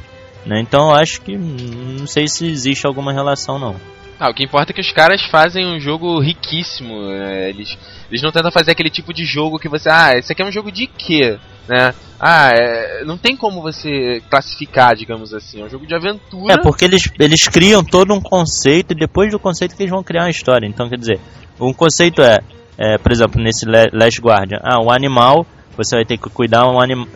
[0.46, 0.60] Né?
[0.60, 3.76] Então eu acho que hum, não sei se existe alguma relação não.
[4.18, 7.08] Ah, o que importa é que os caras fazem um jogo riquíssimo.
[7.08, 7.48] né?
[7.48, 7.78] Eles,
[8.10, 9.88] eles não tentam fazer aquele tipo de jogo que você.
[9.90, 11.38] Ah, esse aqui é um jogo de quê?
[11.66, 11.94] Né?
[12.20, 15.62] Ah, é, não tem como você classificar, digamos assim.
[15.62, 16.52] É um jogo de aventura.
[16.52, 20.02] É, porque eles, eles criam todo um conceito e depois do conceito que eles vão
[20.02, 20.66] criar uma história.
[20.66, 21.18] Então, quer dizer,
[21.58, 22.40] um conceito é,
[22.76, 25.46] é, por exemplo, nesse Last Guardian, ah, um animal,
[25.78, 26.64] você vai ter que cuidar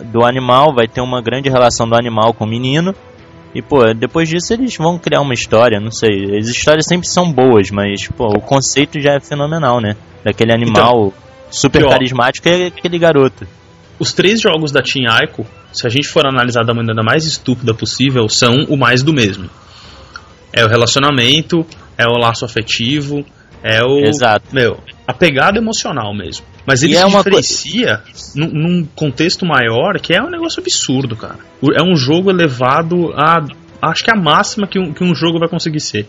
[0.04, 2.94] do animal, vai ter uma grande relação do animal com o menino.
[3.54, 6.36] E, pô, depois disso eles vão criar uma história, não sei.
[6.36, 9.96] As histórias sempre são boas, mas, pô, o conceito já é fenomenal, né?
[10.24, 11.12] Daquele animal
[11.50, 13.46] super que, ó, carismático é aquele garoto.
[13.98, 17.72] Os três jogos da Team Ico, se a gente for analisar da maneira mais estúpida
[17.72, 19.48] possível, são o mais do mesmo.
[20.52, 21.64] É o relacionamento,
[21.96, 23.24] é o laço afetivo,
[23.62, 24.04] é o.
[24.04, 24.46] Exato.
[24.52, 26.44] Meu, a pegada emocional mesmo.
[26.66, 28.02] Mas ele E se é uma diferencia
[28.34, 31.38] num, num contexto maior que é um negócio absurdo, cara.
[31.74, 33.44] É um jogo elevado a.
[33.82, 36.08] Acho que é a máxima que um, que um jogo vai conseguir ser.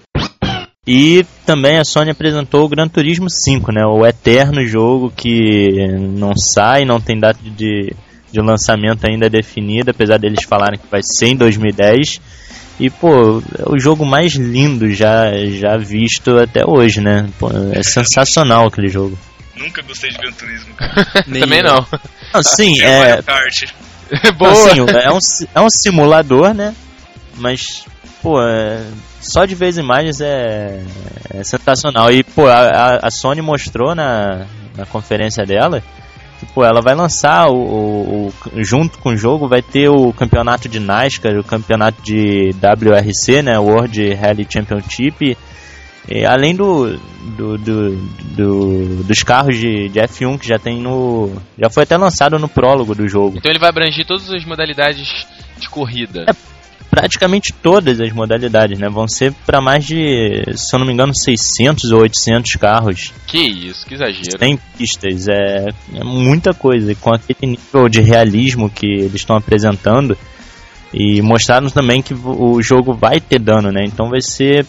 [0.87, 3.85] E também a Sony apresentou o Gran Turismo 5, né?
[3.85, 7.91] O eterno jogo que não sai, não tem data de,
[8.31, 12.21] de lançamento ainda definida, apesar deles falarem que vai ser em 2010.
[12.79, 17.27] E, pô, é o jogo mais lindo já, já visto até hoje, né?
[17.39, 19.17] Pô, é sensacional aquele jogo.
[19.55, 20.73] Nunca gostei de Gran Turismo.
[20.75, 21.05] cara.
[21.23, 21.85] Também não.
[22.33, 23.65] Não, sim, Prefiro é, Mario Kart.
[24.37, 24.51] Boa.
[24.51, 25.17] Assim, é, um,
[25.55, 26.75] é um simulador, né?
[27.37, 27.85] Mas,
[28.21, 28.83] pô, é-
[29.21, 30.83] só de ver as imagens é,
[31.33, 32.11] é sensacional.
[32.11, 34.45] E, pô, a, a- Sony mostrou na,
[34.77, 35.81] na conferência dela
[36.55, 40.69] pô, ela vai lançar o, o- o- junto com o jogo, vai ter o campeonato
[40.69, 43.59] de NASCAR, o campeonato de WRC, né?
[43.59, 45.37] World Rally Championship.
[46.07, 46.97] E, além do,
[47.35, 47.95] do, do-
[48.35, 51.31] do- dos carros de, de F1 que já tem no.
[51.59, 53.37] Já foi até lançado no prólogo do jogo.
[53.37, 55.27] Então ele vai abranger todas as modalidades
[55.59, 56.25] de corrida.
[56.29, 56.33] É,
[56.89, 58.87] praticamente todas as modalidades, né?
[58.89, 63.13] Vão ser para mais de, se eu não me engano, 600 ou 800 carros.
[63.27, 64.37] Que isso, que exagero.
[64.37, 66.91] Tem pistas, é, é muita coisa.
[66.91, 70.17] E com aquele nível de realismo que eles estão apresentando,
[70.93, 73.83] e mostraram também que o jogo vai ter dano, né?
[73.85, 74.65] Então vai ser.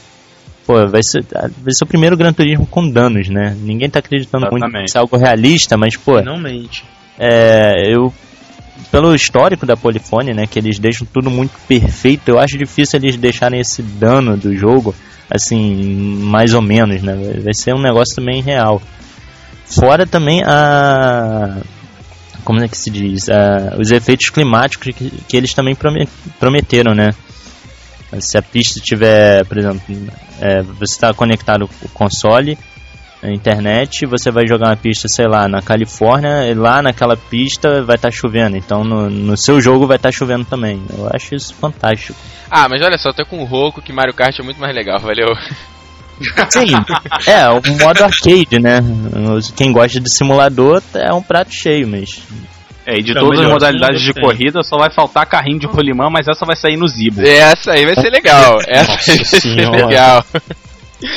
[0.66, 3.56] Pô, vai ser, vai ser o primeiro Gran Turismo com danos, né?
[3.60, 4.62] Ninguém tá acreditando Exatamente.
[4.62, 6.82] muito que isso é algo realista, mas, pô, Finalmente.
[7.16, 8.12] é, eu
[8.90, 13.16] pelo histórico da Polyphony, né, que eles deixam tudo muito perfeito, eu acho difícil eles
[13.16, 14.94] deixarem esse dano do jogo
[15.30, 17.14] assim, mais ou menos, né?
[17.42, 18.80] Vai- ser um negócio também real.
[19.64, 21.56] Fora também a
[22.44, 26.08] como é que se diz, Ah, os efeitos climáticos que, que eles também prome-
[26.38, 27.10] prometeram, né?
[28.20, 29.80] Se a pista tiver, por exemplo,
[30.40, 32.75] é, você está conectado o console, a
[33.32, 37.96] internet, você vai jogar uma pista, sei lá, na Califórnia, e lá naquela pista vai
[37.96, 40.82] estar chovendo, então no, no seu jogo vai estar chovendo também.
[40.96, 42.18] Eu acho isso fantástico.
[42.50, 44.98] Ah, mas olha só, tô com o Roku que Mario Kart é muito mais legal,
[45.00, 45.28] valeu.
[46.48, 46.72] Sim,
[47.26, 48.80] é, o modo arcade, né?
[49.54, 52.22] Quem gosta de simulador é um prato cheio, mas.
[52.86, 55.66] É, e de É o todas as modalidades de corrida, só vai faltar carrinho de
[55.66, 57.20] rolimã, mas essa vai sair no Zibo.
[57.20, 58.58] Essa aí vai ser legal.
[58.66, 59.86] Essa Nossa aí vai ser senhora.
[59.86, 60.24] legal.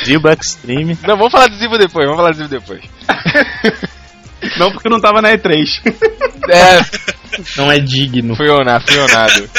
[0.04, 0.98] Zibo Extreme.
[1.06, 2.82] Não, vamos falar do Zibo depois, vamos falar do Zibo depois.
[4.58, 5.66] Não porque não tava na E3.
[6.48, 8.34] É, Não é digno.
[8.34, 9.50] fui honrado, fui honrado.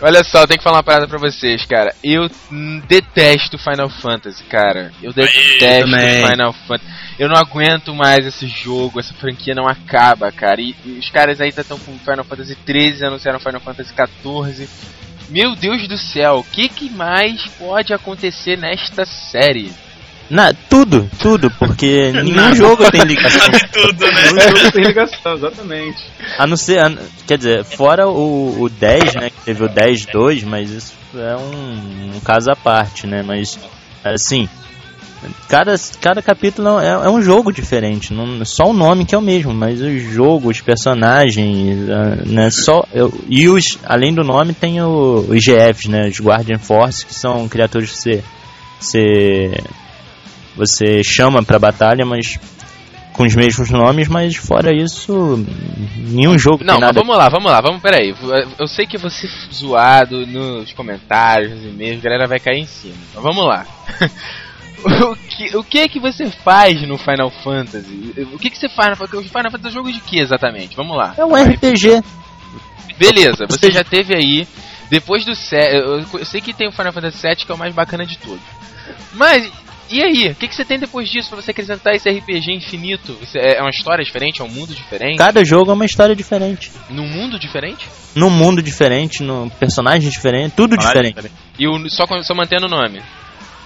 [0.00, 1.94] Olha só, eu tenho que falar uma parada pra vocês, cara.
[2.02, 2.28] Eu
[2.88, 4.90] detesto Final Fantasy, cara.
[5.02, 5.86] Eu detesto.
[6.30, 6.90] Final Fantasy.
[7.18, 10.60] Eu não aguento mais esse jogo, essa franquia não acaba, cara.
[10.60, 14.68] E, e os caras aí estão com Final Fantasy 13, anunciaram Final Fantasy 14.
[15.28, 19.72] Meu Deus do céu, o que, que mais pode acontecer nesta série?
[20.28, 22.54] Na, tudo, tudo, porque nenhum Nada.
[22.56, 23.40] jogo tem ligação.
[23.72, 24.32] Tudo, né?
[24.32, 26.02] Não jogo sem ligação, exatamente.
[26.38, 26.92] A não ser, a-
[27.26, 32.16] quer dizer, fora o, o 10, né, que teve o 10-2, mas isso é um,
[32.16, 33.58] um caso à parte, né, mas,
[34.04, 34.48] assim,
[35.48, 39.22] cada, cada capítulo é, é um jogo diferente, não, só o nome que é o
[39.22, 44.52] mesmo, mas o jogo, os personagens, ah, né, só, eu- e os, além do nome
[44.54, 48.24] tem o, os GFs, né, os Guardian Force, que são criaturas que você,
[48.78, 49.50] você,
[50.56, 52.38] você chama pra batalha, mas
[53.12, 55.42] com os mesmos nomes, mas fora isso,
[55.96, 56.92] nenhum jogo Não, nada.
[57.00, 58.14] vamos lá, vamos lá, vamos, peraí.
[58.58, 62.94] Eu sei que você zoado nos comentários, nos e-mails, a galera vai cair em cima.
[63.14, 63.64] Mas vamos lá.
[64.84, 68.14] O que, o que é que você faz no Final Fantasy?
[68.32, 69.26] O que, que você faz no Final Fantasy?
[69.26, 70.76] O Final Fantasy é um jogo de que exatamente?
[70.76, 71.14] Vamos lá.
[71.16, 72.02] É um RPG.
[72.98, 74.46] Beleza, você já teve aí.
[74.90, 75.74] Depois do 7.
[75.74, 78.40] Eu, sei que tem o Final Fantasy 7 que é o mais bacana de todos.
[79.14, 79.50] Mas.
[79.88, 80.30] E aí?
[80.30, 83.12] O que, que você tem depois disso pra você acrescentar esse RPG infinito?
[83.20, 84.40] Você- é uma história diferente?
[84.40, 85.16] É um mundo diferente?
[85.16, 86.72] Cada jogo é uma história diferente.
[86.90, 87.86] Num mundo diferente?
[88.14, 91.30] Num mundo diferente, num personagem diferente, tudo diferente.
[91.56, 93.00] E o, só, só mantendo o nome.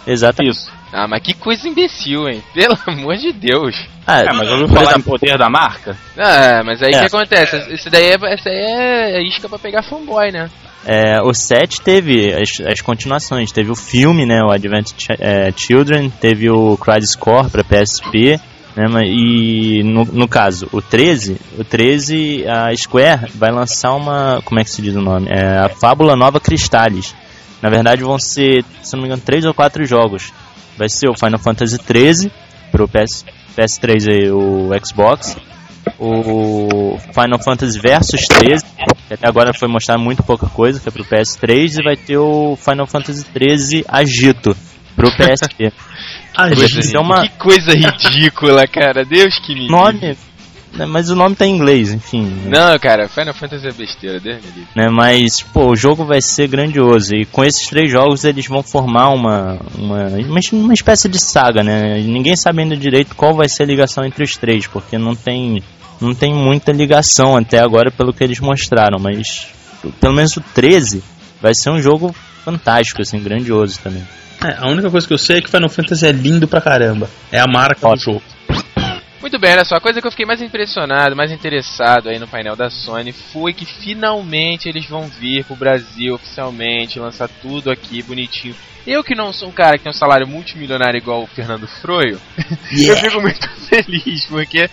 [0.07, 0.55] Exatamente.
[0.57, 0.71] Isso.
[0.93, 2.43] Ah, mas que coisa imbecil, hein?
[2.53, 3.77] Pelo amor de Deus.
[4.07, 5.97] Ah, É, mas eu por falar em exemplo, poder da marca?
[6.19, 7.01] Ah, mas aí o É.
[7.01, 7.57] que acontece?
[7.73, 10.51] Esse daí é, essa aí é isca pra pegar fanboy, né?
[10.85, 13.53] é, o 7 teve as, as continuações.
[13.53, 18.41] Teve o filme, né, o Advent Ch- é, Children, teve o Crisis Core pra PSP,
[18.75, 24.41] né, mas- e no, no caso, o 13, o 13, a Square vai lançar uma,
[24.45, 25.29] como é que se diz o nome?
[25.31, 27.15] É, a Fábula Nova Cristales.
[27.63, 30.33] Na verdade vão ser, se não me engano, 3 ou 4 jogos.
[30.79, 32.33] Vai ser o Final Fantasy 13
[32.73, 33.25] pro PS,
[33.57, 35.37] PS3 e o Xbox,
[35.99, 38.65] o Final Fantasy Versus 13,
[39.09, 42.17] que até agora foi mostrar muito pouca coisa, que é pro PS3, e vai ter
[42.19, 44.57] o Final Fantasy 13 Agito
[44.97, 45.73] pro PSP.
[46.37, 49.05] Assim, é uma- Que coisa ridícula, cara.
[49.05, 49.69] Deus que me.
[49.69, 50.17] nome,
[50.89, 52.43] mas o nome tá em inglês, enfim.
[52.47, 54.68] Não, cara, Final Fantasy é besteira, Deus me livre.
[54.75, 58.62] né, mas pô, o jogo vai ser grandioso e com esses três jogos eles vão
[58.62, 62.01] formar uma, uma, uma, uma espécie de saga, né?
[62.01, 65.62] Ninguém sabe ainda direito qual vai ser a ligação entre os três, porque não tem,
[66.01, 69.49] não tem muita ligação até agora pelo que eles mostraram, mas
[70.01, 71.03] pelo menos o 13
[71.41, 72.14] vai ser um jogo
[72.45, 74.03] fantástico, assim, grandioso também.
[74.43, 77.11] É, a única coisa que eu sei é que Final Fantasy é lindo pra caramba.
[77.31, 78.23] É a marca do jogo.
[79.21, 82.27] Muito bem, olha só, a coisa que eu fiquei mais impressionado, mais interessado aí no
[82.27, 88.03] painel da Sony foi que finalmente eles vão vir pro Brasil oficialmente, lançar tudo aqui
[88.03, 88.57] bonitinho.
[88.87, 92.20] Eu que não sou um cara que tem um salário multimilionário igual o Fernando Froio,
[92.72, 94.68] eu fico muito feliz, porque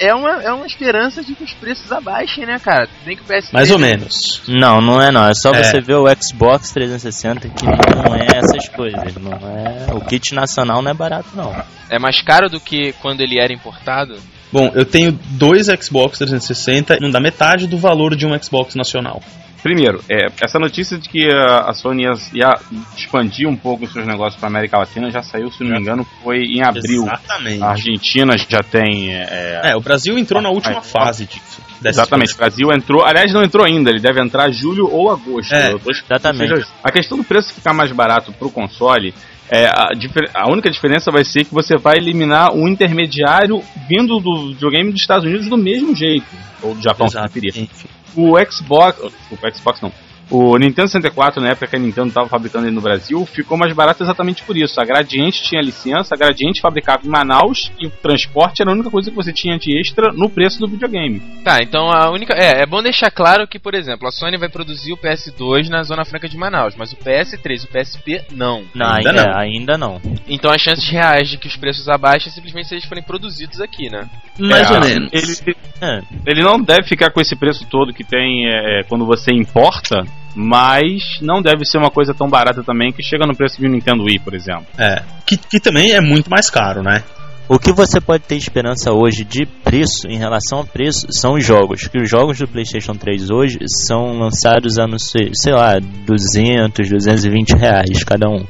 [0.00, 2.88] é uma, é uma esperança de que os preços abaixem, né, cara?
[3.04, 4.42] Nem que o PS3 Mais ou menos.
[4.48, 5.62] Não, não é não, é só É.
[5.62, 10.82] você ver o Xbox 360 que não é essas coisas, não é, o kit nacional
[10.82, 11.54] não é barato não.
[11.88, 14.18] é mais caro do que quando ele era importado.
[14.52, 19.20] Bom, eu tenho dois Xbox 360, não dá metade do valor de um Xbox nacional.
[19.62, 22.54] Primeiro, é, essa notícia de que a, a Sony ia, ia,
[22.96, 26.06] expandir um pouco os seus negócios para América Latina já saiu, se não me engano,
[26.22, 27.02] foi em abril.
[27.02, 27.62] Exatamente.
[27.62, 29.14] A Argentina já tem.
[29.14, 31.62] É, é o Brasil entrou na última fase disso.
[31.84, 33.04] Exatamente, o Brasil entrou.
[33.04, 35.52] Aliás, não entrou ainda, ele deve entrar julho ou agosto.
[35.52, 36.54] É, exatamente.
[36.54, 39.14] Seja, a questão do preço ficar mais barato pro console.
[39.48, 39.90] É, a,
[40.34, 45.00] a, única diferença vai ser que você vai eliminar um intermediário vindo do videogame dos
[45.00, 46.26] Estados Unidos do mesmo jeito.
[46.62, 47.68] Ou do Japão, se preferir.
[48.16, 48.98] O Xbox.
[49.30, 49.92] O Xbox não.
[50.30, 53.72] O Nintendo 64, na época que a Nintendo estava fabricando ele no Brasil, ficou mais
[53.72, 54.80] barato exatamente por isso.
[54.80, 58.90] A Gradiente tinha licença, a Gradiente fabricava em Manaus e o transporte era a única
[58.90, 61.20] coisa que você tinha de extra no preço do videogame.
[61.44, 62.34] Tá, então a única.
[62.34, 65.84] É, é bom deixar claro que, por exemplo, a Sony vai produzir o PS2 na
[65.84, 68.64] Zona Franca de Manaus, mas o PS3 e o PSP não.
[68.74, 69.38] Não, ainda, ainda não.
[69.38, 70.00] ainda não.
[70.26, 73.60] Então as chances reais de que os preços abaixem é simplesmente se eles forem produzidos
[73.60, 74.08] aqui, né?
[74.40, 75.10] Mais é, ou menos.
[75.12, 76.02] Ele, é.
[76.26, 80.04] ele não deve ficar com esse preço todo que tem é, quando você importa
[80.36, 83.70] mas não deve ser uma coisa tão barata também que chega no preço de um
[83.70, 84.66] Nintendo Wii, por exemplo.
[84.78, 87.02] É, que, que também é muito mais caro, né?
[87.48, 91.46] O que você pode ter esperança hoje de preço, em relação ao preço, são os
[91.46, 91.86] jogos.
[91.86, 96.88] Que os jogos do PlayStation 3 hoje são lançados a, não sei, sei lá, 200,
[96.88, 98.44] 220 reais cada um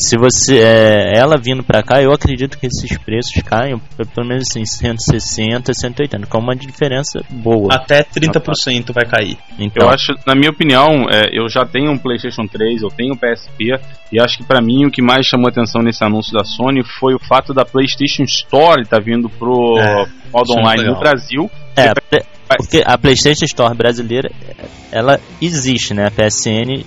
[0.00, 3.78] se você é, ela vindo para cá, eu acredito que esses preços caem
[4.14, 7.68] pelo menos assim 160, 180, com uma diferença boa.
[7.74, 9.36] Até 30% vai cair.
[9.58, 13.12] Então, eu acho, na minha opinião, é, eu já tenho um PlayStation 3, eu tenho
[13.12, 13.78] um PSP
[14.10, 17.14] e acho que para mim o que mais chamou atenção nesse anúncio da Sony foi
[17.14, 21.50] o fato da PlayStation Store estar tá vindo pro é, modo online no Brasil.
[21.76, 21.92] É,
[22.56, 24.30] porque a PlayStation Store brasileira,
[24.90, 26.06] ela existe, né?
[26.06, 26.84] A PSN,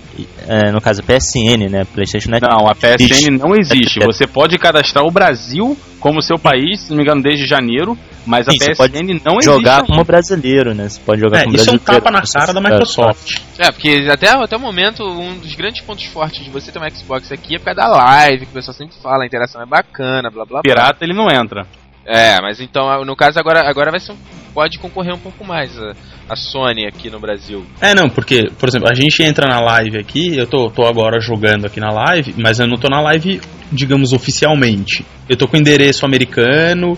[0.47, 1.86] é, no caso a PSN, né?
[1.86, 2.41] PlayStation Net.
[2.41, 3.32] Não, a PSN existe.
[3.32, 3.99] não existe.
[4.05, 8.45] Você pode cadastrar o Brasil como seu país, se não me engano, desde janeiro, mas
[8.45, 9.45] Sim, a PSN não existe.
[9.45, 10.89] Jogar como brasileiro, né?
[10.89, 11.93] Você pode jogar é, como isso brasileiro.
[11.93, 13.41] é um tapa na cara da Microsoft.
[13.57, 16.89] É, porque até, até o momento, um dos grandes pontos fortes de você ter um
[16.89, 19.66] Xbox aqui é por causa da live, que o pessoal sempre fala, a interação é
[19.66, 20.61] bacana, blá blá blá.
[20.61, 21.66] Pirata ele não entra.
[22.06, 24.14] É, mas então, no caso agora, agora vai ser,
[24.54, 25.93] pode concorrer um pouco mais a,
[26.30, 27.66] a, Sony aqui no Brasil.
[27.80, 31.22] É, não, porque, por exemplo, a gente entra na live aqui, eu tô, tô agora
[31.22, 33.39] jogando aqui na live, mas eu não tô na live,
[33.72, 35.06] digamos, oficialmente.
[35.30, 36.97] Eu tô com endereço americano,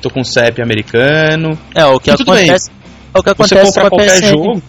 [0.00, 1.58] tô com CEP americano.
[1.74, 2.70] É, o que acontece,
[3.14, 4.28] é o que acontece Você compra qualquer PSN.
[4.28, 4.62] jogo.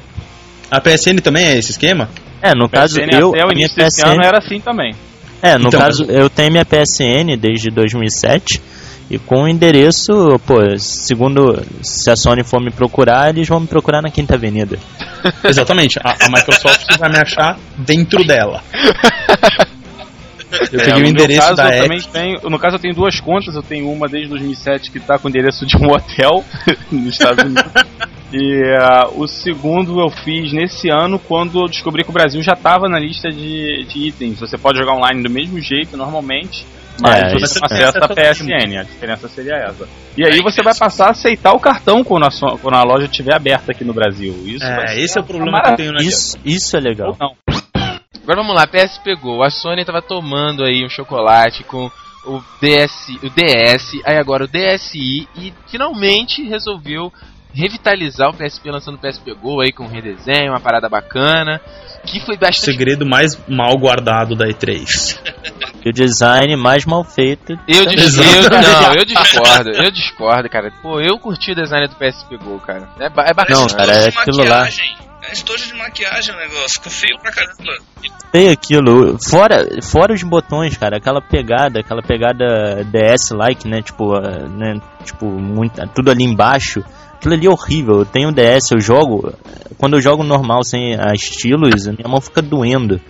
[0.70, 2.10] A PSN também é esse esquema?
[2.42, 4.12] É, no caso PSN eu, até o início desse PSN...
[4.12, 4.94] ano era assim também.
[5.42, 8.62] É, no então, caso eu tenho minha PSN desde 2007
[9.10, 13.68] e com o endereço, pô, segundo se a Sony for me procurar, eles vão me
[13.68, 14.78] procurar na Quinta Avenida.
[15.44, 18.62] Exatamente, a, a Microsoft vai me achar dentro dela.
[20.72, 23.56] Eu peguei é, o endereço da eu também tenho, No caso, eu tenho duas contas.
[23.56, 26.44] Eu tenho uma desde 2007 que está com o endereço de um hotel
[26.92, 27.72] nos Estados Unidos.
[28.32, 32.54] e uh, o segundo eu fiz nesse ano quando eu descobri que o Brasil já
[32.54, 34.40] estava na lista de, de itens.
[34.40, 36.66] Você pode jogar online do mesmo jeito, normalmente.
[37.00, 39.88] Mas é, você tem acesso à PSN, a diferença seria essa.
[40.18, 43.36] E aí você vai passar a aceitar o cartão quando a, quando a loja estiver
[43.36, 44.34] aberta aqui no Brasil.
[44.46, 47.16] Isso é, esse é o problema que eu tenho na isso, isso é legal.
[47.20, 47.36] não.
[48.24, 49.42] Agora vamos lá, PS pegou.
[49.42, 51.90] A Sony tava tomando aí um chocolate com
[52.26, 57.12] o DS, o DS, aí agora o DSi e finalmente resolveu
[57.58, 61.60] revitalizar o PSP lançando o PSP Go aí com um redesenho, uma parada bacana,
[62.06, 62.70] que foi bastante...
[62.70, 65.18] O segredo mais mal guardado da E3.
[65.84, 67.54] o design mais mal feito.
[67.68, 70.72] Eu, dis eu, não, eu discordo, eu discordo, cara.
[70.82, 72.88] Pô, eu curti o design do PSP Go, cara.
[73.00, 73.60] É, é bacana.
[73.60, 74.68] Não, cara, é aquilo lá.
[75.24, 77.74] É estojo de maquiagem o negócio, ficou feio pra caramba.
[78.32, 79.18] Feio aquilo.
[79.20, 83.82] Fora, fora os botões, cara, aquela pegada, aquela pegada DS-like, né?
[83.82, 84.80] Tipo, né?
[85.04, 86.84] Tipo, muito, tudo ali embaixo.
[87.18, 88.00] Aquilo ali é horrível.
[88.00, 89.34] Eu tenho DS, eu jogo.
[89.78, 93.02] Quando eu jogo normal, sem a estilos, a minha mão fica doendo.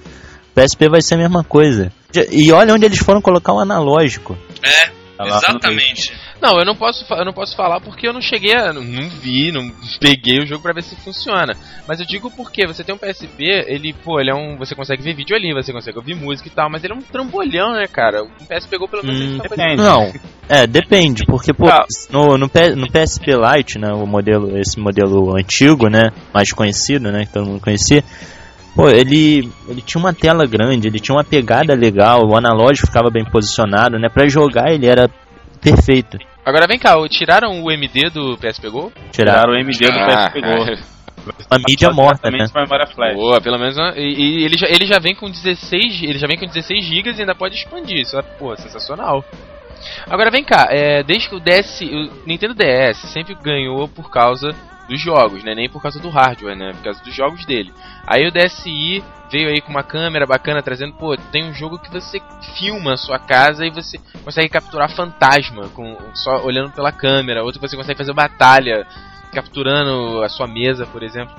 [0.55, 1.91] PSP vai ser a mesma coisa.
[2.31, 4.37] E olha onde eles foram colocar o analógico.
[4.63, 4.89] É,
[5.23, 6.11] exatamente.
[6.41, 8.71] Não, eu não posso, eu não posso falar porque eu não cheguei a.
[8.71, 11.55] Não, não vi, não peguei o jogo para ver se funciona.
[11.87, 14.57] Mas eu digo porque você tem um PSP, ele, pô, ele é um.
[14.57, 17.01] Você consegue ver vídeo ali, você consegue ouvir música e tal, mas ele é um
[17.01, 18.23] trambolhão, né, cara?
[18.23, 19.77] O PS pegou pelo menos hum, depende.
[19.77, 20.11] Não,
[20.47, 21.85] é, depende, porque, pô, ah.
[22.11, 27.25] no, no, no, PSP Lite, né, o modelo, esse modelo antigo, né, mais conhecido, né,
[27.25, 28.03] que todo mundo conhecia.
[28.75, 33.09] Pô, ele, ele tinha uma tela grande, ele tinha uma pegada legal, o analógico ficava
[33.09, 34.07] bem posicionado, né?
[34.07, 35.09] Pra jogar ele era
[35.71, 36.17] perfeito.
[36.45, 38.91] Agora vem cá, tiraram o MD do PSP Go?
[39.11, 40.97] Tiraram o MD do ah, PSP Go.
[41.51, 42.45] Uma mídia morta, né?
[43.13, 43.77] Boa, pelo menos.
[43.97, 47.11] E, e, ele, já, ele já vem com 16, ele já vem com 16 GB
[47.11, 47.99] e ainda pode expandir.
[47.99, 49.25] Isso é, pô, sensacional.
[50.09, 54.55] Agora vem cá, é, desde que o DS, o Nintendo DS sempre ganhou por causa
[54.87, 55.53] dos jogos, né?
[55.53, 56.73] Nem por causa do hardware, né?
[56.73, 57.73] Por causa dos jogos dele.
[58.05, 61.91] Aí o DSi veio aí com uma câmera bacana trazendo, pô, tem um jogo que
[61.91, 62.21] você
[62.57, 67.59] filma a sua casa e você consegue capturar fantasma com só olhando pela câmera, outro
[67.59, 68.87] você consegue fazer batalha
[69.33, 71.35] capturando a sua mesa, por exemplo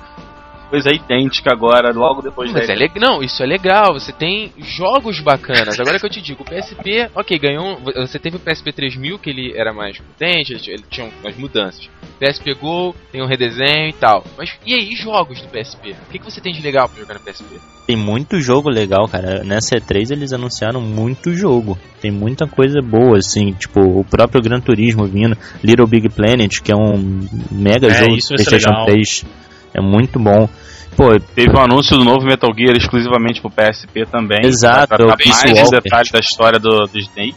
[0.69, 2.89] coisa idêntica agora, logo depois Mas é le...
[2.95, 5.79] Não, isso é legal, você tem jogos bacanas.
[5.79, 7.79] Agora que eu te digo, o PSP, ok, ganhou.
[7.95, 11.85] Você teve o PSP 3000, que ele era mais potente, ele tinha umas mudanças.
[11.85, 14.23] O PSP Go, tem um redesenho e tal.
[14.37, 15.91] Mas e aí, jogos do PSP?
[15.91, 17.59] O que, que você tem de legal pra jogar no PSP?
[17.87, 19.43] Tem muito jogo legal, cara.
[19.43, 21.77] Nessa E3 eles anunciaram muito jogo.
[22.01, 26.71] Tem muita coisa boa, assim, tipo, o próprio Gran Turismo vindo, Little Big Planet, que
[26.71, 29.25] é um mega é, jogo do PlayStation 3
[29.73, 30.49] é muito bom.
[30.95, 34.39] Pô, teve um anúncio do novo Metal Gear exclusivamente pro PSP também.
[34.43, 37.35] Exato, pra mais detalhes da história do, do Snake.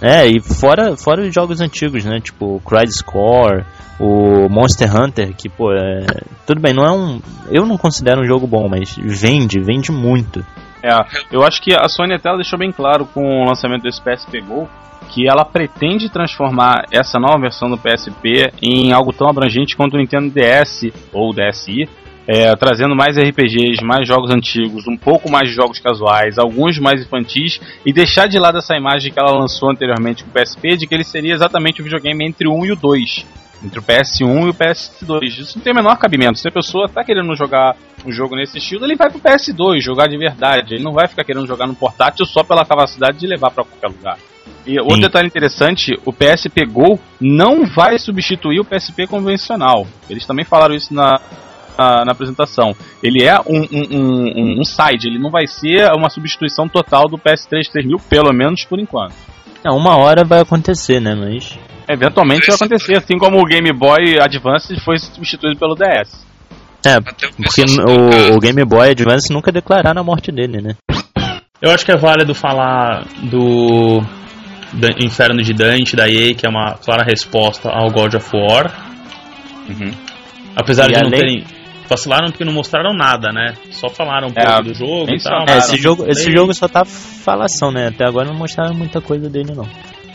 [0.00, 2.18] É, e fora, fora os jogos antigos, né?
[2.20, 3.64] Tipo o Crisis Core,
[4.00, 6.06] o Monster Hunter, que, pô, é...
[6.46, 7.20] tudo bem, não é um.
[7.50, 10.44] Eu não considero um jogo bom, mas vende, vende muito.
[10.82, 10.90] É,
[11.30, 14.68] eu acho que a Sony até deixou bem claro com o lançamento desse PSP Go
[15.12, 19.98] que ela pretende transformar essa nova versão do PSP em algo tão abrangente quanto o
[19.98, 21.86] Nintendo DS ou DSi,
[22.26, 27.02] é, trazendo mais RPGs, mais jogos antigos, um pouco mais de jogos casuais, alguns mais
[27.02, 30.86] infantis, e deixar de lado essa imagem que ela lançou anteriormente com o PSP de
[30.86, 33.26] que ele seria exatamente o videogame entre o 1 e o 2.
[33.64, 35.38] Entre o PS1 e o PS2.
[35.38, 36.38] Isso não tem o menor cabimento.
[36.38, 40.08] Se a pessoa está querendo jogar um jogo nesse estilo, ele vai pro PS2 jogar
[40.08, 40.74] de verdade.
[40.74, 43.88] Ele não vai ficar querendo jogar no portátil só pela capacidade de levar para qualquer
[43.88, 44.18] lugar.
[44.66, 45.00] E outro Sim.
[45.00, 49.86] detalhe interessante, o PSP Go não vai substituir o PSP convencional.
[50.08, 51.20] Eles também falaram isso na,
[51.76, 52.74] na, na apresentação.
[53.02, 57.18] Ele é um, um, um, um, side, ele não vai ser uma substituição total do
[57.18, 59.14] PS3 3000, pelo menos por enquanto.
[59.64, 61.58] É, uma hora vai acontecer, né, mas...
[61.88, 66.24] Eventualmente vai acontecer, assim como o Game Boy Advance foi substituído pelo DS.
[66.84, 70.76] É, porque o, o Game Boy Advance nunca declararam a morte dele, né?
[71.60, 74.02] Eu acho que é válido falar do
[75.00, 78.66] Inferno de Dante da EA, que é uma clara resposta ao God of War.
[79.68, 79.92] Uhum.
[80.56, 81.44] Apesar e de não terem.
[81.88, 83.54] Vacilaram porque não mostraram nada, né?
[83.70, 85.44] Só falaram um é, pouco do jogo e tal.
[85.46, 87.88] É, esse jogo, esse jogo só tá falação, né?
[87.88, 89.68] Até agora não mostraram muita coisa dele, não.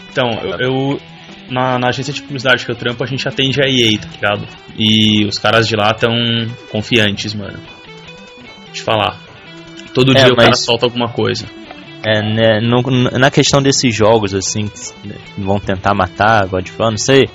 [0.09, 0.99] Então, eu, eu
[1.50, 4.48] na, na, agência de publicidade que eu trampo, a gente atende a EA, tá ligado?
[4.78, 6.12] E os caras de lá tão
[6.72, 7.60] confiantes, mano.
[8.68, 9.20] Deixa eu falar.
[9.93, 10.34] Todo é, dia mas...
[10.34, 11.45] o cara solta alguma coisa.
[12.06, 12.82] É, né, no,
[13.18, 17.28] na questão desses jogos, assim, que vão tentar matar God of War, não sei.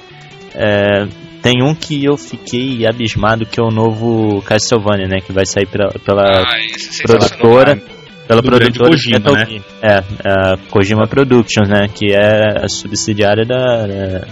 [0.55, 1.07] É,
[1.43, 5.21] tem um que eu fiquei abismado, que é o novo Castlevania, né?
[5.21, 6.57] Que vai sair pela, pela ah,
[7.03, 7.83] produtora.
[8.27, 9.47] Pela Do produtora Kojima, Metal né?
[9.47, 9.63] Gear.
[9.83, 11.89] É, a Kojima Productions, né?
[11.89, 14.27] Que é a subsidiária da, da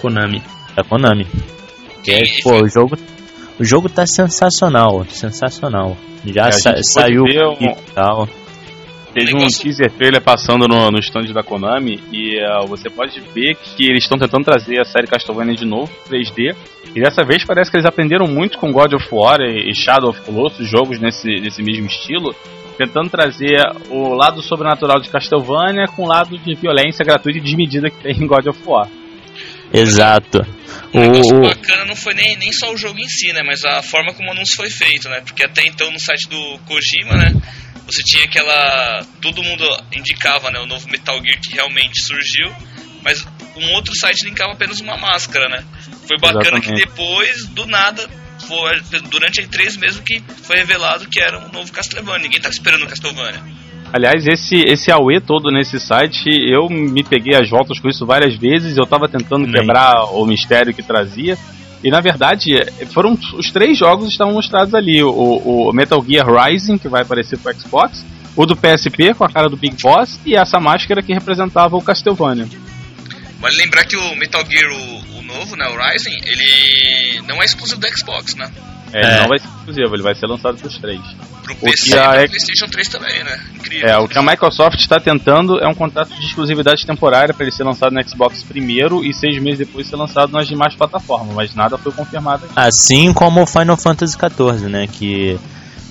[0.00, 0.42] Konami.
[0.76, 1.26] Da Konami.
[2.04, 2.96] Que é, pô, o jogo,
[3.58, 5.96] o jogo tá sensacional, sensacional.
[6.24, 7.28] Já é, sa saiu um...
[7.28, 8.28] e tal.
[9.14, 13.54] Teve um teaser trailer passando no, no stand da Konami e uh, você pode ver
[13.56, 16.56] que eles estão tentando trazer a série Castlevania de novo 3D.
[16.94, 20.20] E dessa vez parece que eles aprenderam muito com God of War e Shadow of
[20.22, 22.34] Colossus, jogos nesse, nesse mesmo estilo,
[22.76, 23.56] tentando trazer
[23.90, 28.16] o lado sobrenatural de Castlevania com o lado de violência gratuita e desmedida que tem
[28.16, 28.88] em God of War.
[29.72, 30.44] Exato.
[30.92, 31.40] O negócio o...
[31.40, 33.42] bacana não foi nem, nem só o jogo em si, né?
[33.44, 35.22] Mas a forma como o anúncio foi feito, né?
[35.22, 37.32] Porque até então no site do Kojima, né?
[37.86, 39.04] você tinha aquela.
[39.20, 42.50] Todo mundo indicava né, o novo Metal Gear que realmente surgiu,
[43.02, 43.24] mas
[43.56, 45.64] um outro site linkava apenas uma máscara, né?
[46.06, 46.68] Foi bacana Exatamente.
[46.68, 48.08] que depois, do nada,
[48.42, 52.24] foi, durante a E3 mesmo que foi revelado que era um novo Castlevania.
[52.24, 53.42] Ninguém tá esperando o Castlevania.
[53.92, 58.34] Aliás, esse, esse AUE todo nesse site, eu me peguei as voltas com isso várias
[58.36, 61.36] vezes, eu tava tentando quebrar o mistério que trazia.
[61.84, 62.54] E na verdade,
[62.92, 67.38] foram os três jogos estavam mostrados ali: o, o Metal Gear Rising, que vai aparecer
[67.38, 71.12] pro Xbox, o do PSP com a cara do Big Boss e essa máscara que
[71.12, 72.46] representava o Castlevania.
[73.40, 77.80] Vale lembrar que o Metal Gear, o novo, né, o Rising, ele não é exclusivo
[77.80, 78.50] do Xbox, né?
[78.92, 79.20] É, ele é.
[79.20, 81.00] não vai ser exclusivo, ele vai ser lançado pros três.
[81.42, 82.10] Pro PC e a...
[82.10, 83.40] pro PlayStation 3 também, né?
[83.54, 83.88] Incrível.
[83.88, 87.54] É, o que a Microsoft está tentando é um contrato de exclusividade temporária para ele
[87.54, 91.54] ser lançado no Xbox primeiro e seis meses depois ser lançado nas demais plataformas, mas
[91.54, 92.44] nada foi confirmado.
[92.44, 92.52] Aqui.
[92.54, 94.86] Assim como o Final Fantasy XIV, né?
[94.86, 95.38] Que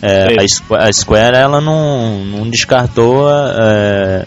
[0.01, 4.25] é, a, Square, a, Square, ela não, não descartou é,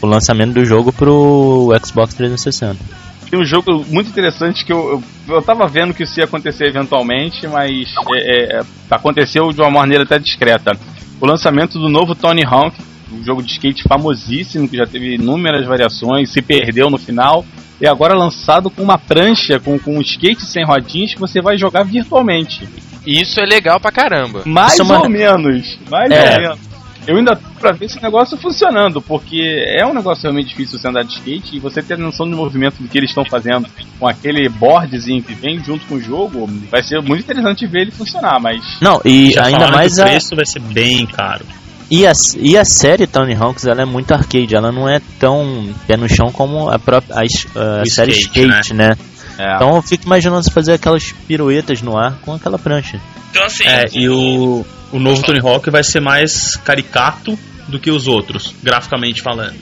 [0.00, 3.03] o lançamento do jogo pro Xbox 360
[3.34, 6.66] tem um jogo muito interessante que eu, eu, eu tava vendo que isso ia acontecer
[6.68, 10.72] eventualmente, mas é, é, aconteceu de uma maneira até discreta.
[11.20, 12.76] O lançamento do novo Tony Hawk,
[13.12, 17.44] um jogo de skate famosíssimo que já teve inúmeras variações, se perdeu no final.
[17.80, 21.58] e agora lançado com uma prancha, com, com um skate sem rodinhas que você vai
[21.58, 22.68] jogar virtualmente.
[23.04, 24.42] Isso é legal pra caramba.
[24.46, 26.34] Mais Isso é uma- ou menos, mais É.
[26.36, 26.58] ou menos.
[27.06, 29.40] Eu ainda tô pra ver esse negócio funcionando, porque
[29.78, 32.82] é um negócio realmente difícil você andar de skate e você ter noção do movimento
[32.82, 33.66] do que eles estão fazendo
[34.00, 37.90] com aquele boardzinho que vem junto com o jogo, vai ser muito interessante ver ele
[37.90, 41.44] funcionar, mas Não, e Já ainda mais o a, preço vai ser bem caro.
[41.90, 45.68] e a, e a série Tony Hawks, ela é muito arcade, ela não é tão
[45.86, 48.96] pé no chão como a própria a, es- a O série skate, Skate, né?
[49.38, 49.56] É.
[49.56, 53.00] Então eu fico imaginando você fazer aquelas piruetas no ar com aquela prancha.
[53.30, 57.90] Então, assim, É, e o, o novo Tony Hawk vai ser mais caricato do que
[57.90, 59.54] os outros, graficamente falando.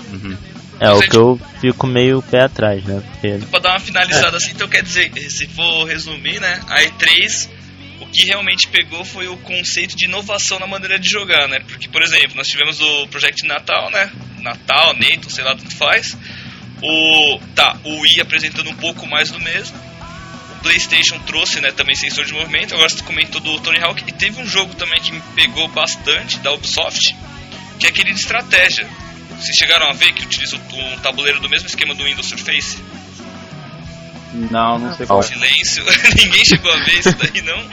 [0.81, 3.01] É o Gente- que eu fico meio pé atrás, né?
[3.13, 7.49] Porque pra dar uma finalizada assim, então quer dizer, se for resumir, né, a E3,
[8.01, 11.61] o que realmente pegou foi o conceito de inovação na maneira de jogar, né?
[11.69, 14.11] Porque, por exemplo, nós tivemos o Project Natal, né?
[14.41, 16.17] Natal, Nathan, sei lá, tanto faz.
[16.83, 19.77] O, tá, o Wii apresentando um pouco mais do mesmo.
[20.57, 22.75] O PlayStation trouxe, né, também sensor de movimento.
[22.75, 24.03] Agora você comentou do Tony Hawk.
[24.07, 27.15] E teve um jogo também que me pegou bastante, da Ubisoft,
[27.79, 28.89] que é aquele de estratégia.
[29.31, 32.79] Vocês chegaram a ver que utiliza um tabuleiro do mesmo esquema do Windows Surface?
[34.51, 35.23] Não, não sei qual é.
[35.23, 35.85] Silêncio.
[36.17, 37.71] Ninguém chegou a ver isso daí, não?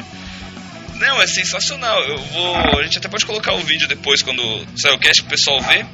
[0.95, 2.03] Não, é sensacional.
[2.03, 2.57] Eu vou.
[2.57, 4.41] A gente até pode colocar o vídeo depois quando
[4.75, 5.85] sair o cast pro pessoal ver.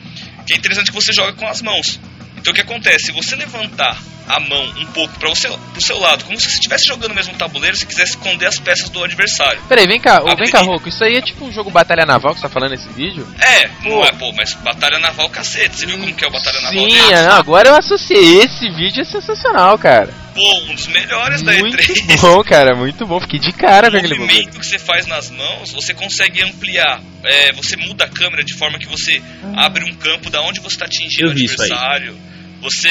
[0.48, 2.00] Que é interessante que você joga com as mãos.
[2.46, 3.08] Então o que acontece?
[3.08, 6.54] Se você levantar a mão um pouco para você pro seu lado, como se você
[6.54, 9.60] estivesse jogando o mesmo tabuleiro, se quisesse esconder as peças do adversário.
[9.68, 10.62] Peraí, vem cá, ô, vem cá.
[10.62, 10.88] Roco.
[10.88, 13.28] Isso aí é tipo um jogo Batalha Naval que você tá falando nesse vídeo?
[13.40, 15.76] É, não é, pô, mas batalha naval cacete.
[15.76, 16.72] Você viu como que é o batalha naval?
[16.72, 18.44] Sim, é, não, agora eu associei.
[18.44, 20.14] Esse vídeo é sensacional, cara.
[20.36, 22.20] Pô, um dos melhores da Muito E3.
[22.22, 23.20] bom, cara, muito bom.
[23.22, 27.02] Fiquei de cara com o aquele movimento que você faz nas mãos, você consegue ampliar.
[27.24, 29.22] É, você muda a câmera de forma que você
[29.56, 32.16] abre um campo da onde você está atingindo Eu o adversário.
[32.66, 32.90] Você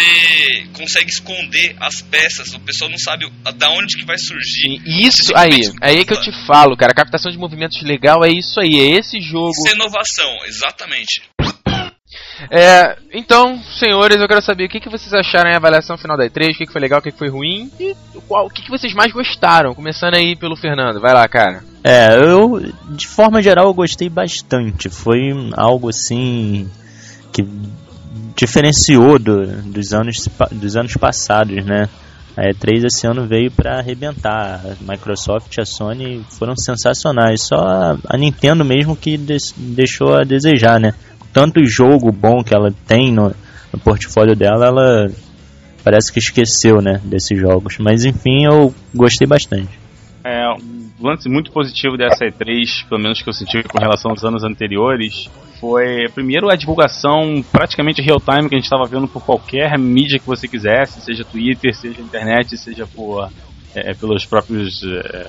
[0.72, 2.54] consegue esconder as peças.
[2.54, 4.80] O pessoal não sabe da onde que vai surgir.
[4.86, 6.92] E Isso aí, aí é que eu te falo, cara.
[6.92, 9.50] A captação de movimentos legal é isso aí, é esse jogo.
[9.50, 11.22] Isso é inovação, exatamente.
[12.50, 16.24] É, então, senhores, eu quero saber o que, que vocês acharam em avaliação final da
[16.24, 17.96] E3, o que, que foi legal, o que, que foi ruim e
[18.28, 19.74] qual, o que, que vocês mais gostaram.
[19.74, 21.64] Começando aí pelo Fernando, vai lá, cara.
[21.82, 22.60] É, eu,
[22.90, 24.88] de forma geral, eu gostei bastante.
[24.88, 26.70] Foi algo assim
[27.32, 27.42] que
[28.37, 31.89] diferenciou do- dos, anos, dos anos passados, né?
[32.37, 34.61] A E3 esse ano veio para arrebentar.
[34.64, 37.43] A Microsoft e a Sony foram sensacionais.
[37.45, 37.57] Só
[38.09, 39.16] a, Nintendo mesmo que
[39.57, 40.93] deixou a desejar, né?
[41.32, 43.32] Tanto jogo bom que ela tem no,
[43.72, 45.11] no portfólio dela, ela
[45.85, 47.01] parece que esqueceu, né?
[47.05, 47.76] Desses jogos.
[47.78, 49.84] Mas enfim, eu gostei bastante.
[50.24, 54.24] É, um lance muito positivo dessa E3, pelo menos que eu senti com relação aos
[54.24, 55.28] anos anteriores,
[55.60, 60.18] foi primeiro a divulgação praticamente real time que a gente estava vendo por qualquer mídia
[60.18, 63.28] que você quisesse, seja Twitter, seja internet, seja por
[63.74, 65.26] é, pelos próprios é,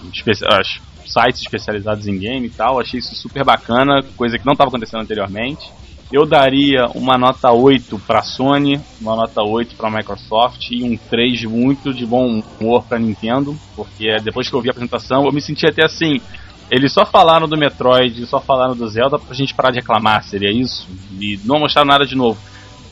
[1.05, 2.79] sites especializados em game e tal.
[2.79, 5.69] Achei isso super bacana, coisa que não estava acontecendo anteriormente.
[6.11, 11.45] Eu daria uma nota 8 para Sony, uma nota 8 para Microsoft e um 3
[11.45, 15.41] muito de bom humor para Nintendo, porque depois que eu vi a apresentação eu me
[15.41, 16.21] senti até assim.
[16.69, 20.51] Eles só falaram do Metroid, só falaram do Zelda pra gente parar de reclamar, seria
[20.51, 20.87] isso?
[21.19, 22.39] E não mostraram nada de novo.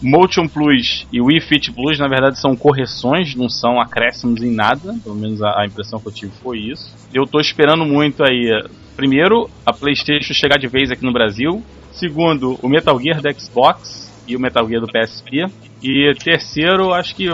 [0.03, 4.93] Motion Plus e Wii Fit Plus, na verdade, são correções, não são acréscimos em nada.
[5.01, 6.93] Pelo menos a, a impressão que eu tive foi isso.
[7.13, 8.51] Eu tô esperando muito aí,
[8.97, 11.63] primeiro, a PlayStation chegar de vez aqui no Brasil.
[11.93, 15.45] Segundo, o Metal Gear da Xbox e o Metal Gear do PSP.
[15.81, 17.27] E terceiro, acho que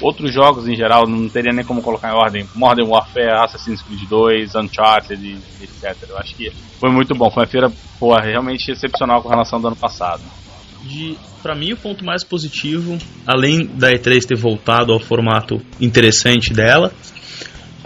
[0.00, 2.48] outros jogos em geral, não teria nem como colocar em ordem.
[2.54, 5.96] Modern Warfare, Assassin's Creed 2, Uncharted, etc.
[6.08, 7.30] Eu acho que foi muito bom.
[7.30, 10.22] Foi uma feira, porra, realmente excepcional com relação ao do ano passado.
[10.92, 16.52] De, pra mim, o ponto mais positivo, além da E3 ter voltado ao formato interessante
[16.52, 16.92] dela,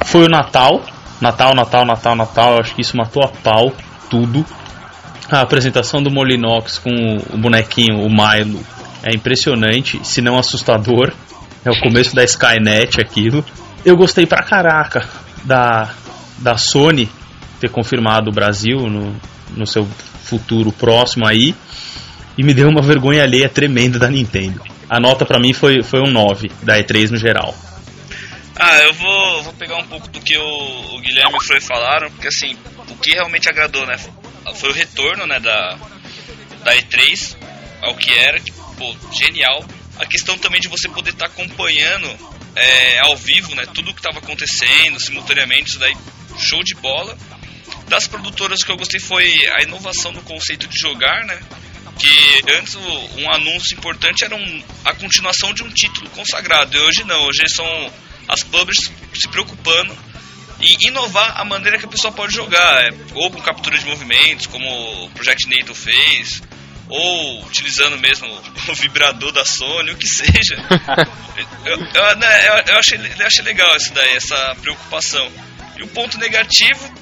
[0.05, 0.85] foi o Natal.
[1.21, 2.55] Natal, Natal, Natal, Natal.
[2.55, 3.73] Eu acho que isso matou a pau
[4.11, 4.45] tudo.
[5.31, 6.91] A apresentação do Molinox com
[7.33, 8.61] o bonequinho, o Milo,
[9.03, 11.13] é impressionante, se não assustador.
[11.65, 13.45] É o começo da Skynet aquilo.
[13.85, 15.09] Eu gostei pra caraca
[15.45, 15.91] da,
[16.39, 17.09] da Sony
[17.61, 19.15] ter confirmado o Brasil no,
[19.57, 19.87] no seu
[20.25, 21.55] futuro próximo aí.
[22.37, 24.62] E me deu uma vergonha alheia tremenda da Nintendo.
[24.89, 27.55] A nota pra mim foi, foi um 9 da E3 no geral.
[28.59, 32.11] Ah, eu vou, vou pegar um pouco do que o, o Guilherme e o falaram,
[32.11, 32.57] porque assim,
[32.89, 33.99] o que realmente agradou, né?
[34.55, 35.76] Foi o retorno, né, da,
[36.64, 37.37] da E3
[37.82, 39.64] ao que era, que, pô, genial.
[39.99, 42.09] A questão também de você poder estar acompanhando
[42.55, 45.95] é, ao vivo, né, tudo o que estava acontecendo simultaneamente, isso daí,
[46.39, 47.16] show de bola.
[47.89, 51.39] Das produtoras, que eu gostei foi a inovação no conceito de jogar, né?
[51.97, 56.77] Porque antes um anúncio importante era um, a continuação de um título consagrado.
[56.77, 57.67] E hoje não, hoje são
[58.29, 59.97] as publishers se preocupando
[60.61, 62.85] em inovar a maneira que a pessoa pode jogar.
[62.85, 64.67] É, ou com captura de movimentos, como
[65.05, 66.43] o Project NATO fez,
[66.87, 68.29] ou utilizando mesmo
[68.69, 70.55] o vibrador da Sony, o que seja.
[71.65, 75.33] eu, eu, né, eu, eu, achei, eu achei legal isso daí, essa preocupação.
[75.79, 76.95] E o ponto negativo,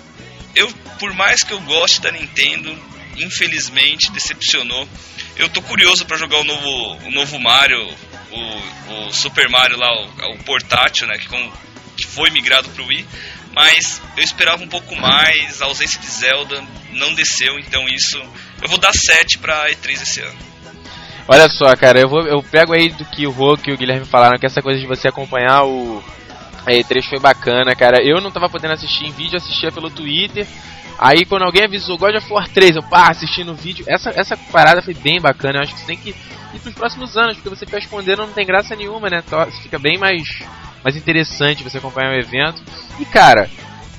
[0.55, 2.79] eu por mais que eu goste da Nintendo,
[3.17, 4.89] infelizmente decepcionou.
[5.37, 7.89] Eu tô curioso para jogar o novo, o novo Mario,
[8.31, 11.53] o, o Super Mario lá, o, o portátil, né, que, com,
[11.97, 13.07] que foi migrado pro Wii,
[13.55, 16.63] mas eu esperava um pouco mais, a ausência de Zelda
[16.93, 18.21] não desceu, então isso
[18.63, 20.39] eu vou dar 7 pra E3 esse ano.
[21.27, 24.05] Olha só, cara, eu, vou, eu pego aí do que o Rock e o Guilherme
[24.05, 26.03] falaram, que essa coisa de você acompanhar o
[26.67, 28.03] a E3 foi bacana, cara.
[28.03, 30.47] Eu não tava podendo assistir em vídeo, assistia pelo Twitter.
[30.99, 33.85] Aí quando alguém avisou God of War 3, eu pá, assistindo o vídeo.
[33.89, 35.59] Essa, essa parada foi bem bacana.
[35.59, 38.33] Eu acho que você tem que ir pros próximos anos, porque você ficar escondendo não
[38.33, 39.23] tem graça nenhuma, né?
[39.63, 40.43] Fica bem mais,
[40.83, 42.63] mais interessante você acompanhar o evento.
[42.99, 43.51] E cara,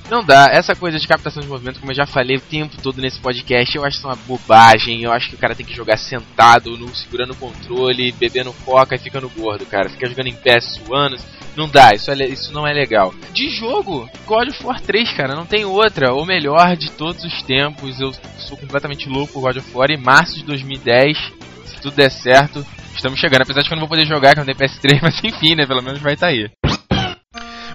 [0.09, 0.47] não dá.
[0.51, 3.75] Essa coisa de captação de movimento, como eu já falei o tempo todo nesse podcast,
[3.75, 5.01] eu acho isso uma bobagem.
[5.01, 8.95] Eu acho que o cara tem que jogar sentado, no, segurando o controle, bebendo coca
[8.95, 9.89] e ficando gordo, cara.
[9.89, 11.17] Fica jogando em pé, suando.
[11.55, 13.13] Não dá, isso, é, isso não é legal.
[13.33, 16.13] De jogo, God of War 3, cara, não tem outra.
[16.13, 17.99] O melhor de todos os tempos.
[17.99, 19.89] Eu sou completamente louco por God of War.
[19.89, 21.17] E março de 2010,
[21.65, 23.43] se tudo der certo, estamos chegando.
[23.43, 25.65] Apesar de que eu não vou poder jogar, que não tem PS3, mas enfim, né?
[25.65, 26.49] Pelo menos vai estar tá aí.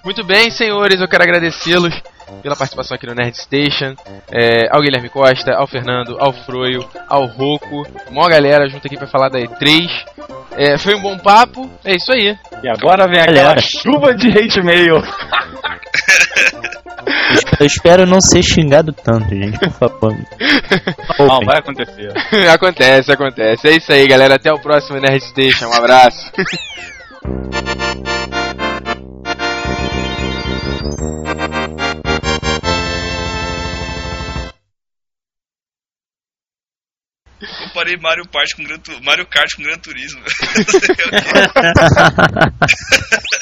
[0.05, 1.95] Muito bem, senhores, eu quero agradecê-los
[2.43, 3.95] pela participação aqui no Nerd Station,
[4.31, 9.07] é, ao Guilherme Costa, ao Fernando, ao Froio, ao Roco, uma galera junto aqui para
[9.07, 9.87] falar da E3.
[10.53, 12.37] É, foi um bom papo, é isso aí.
[12.62, 15.03] E agora vem aquela chuva de hate mail.
[17.59, 20.16] Eu espero não ser xingado tanto, gente, por favor.
[21.18, 22.12] Não, vai acontecer.
[22.53, 23.68] acontece, acontece.
[23.68, 24.37] É isso aí, galera.
[24.37, 25.68] Até o próximo Nerd Station.
[25.68, 26.31] Um abraço.
[37.81, 40.20] comparei Mario Kart com Gran, Mario Kart com Gran Turismo.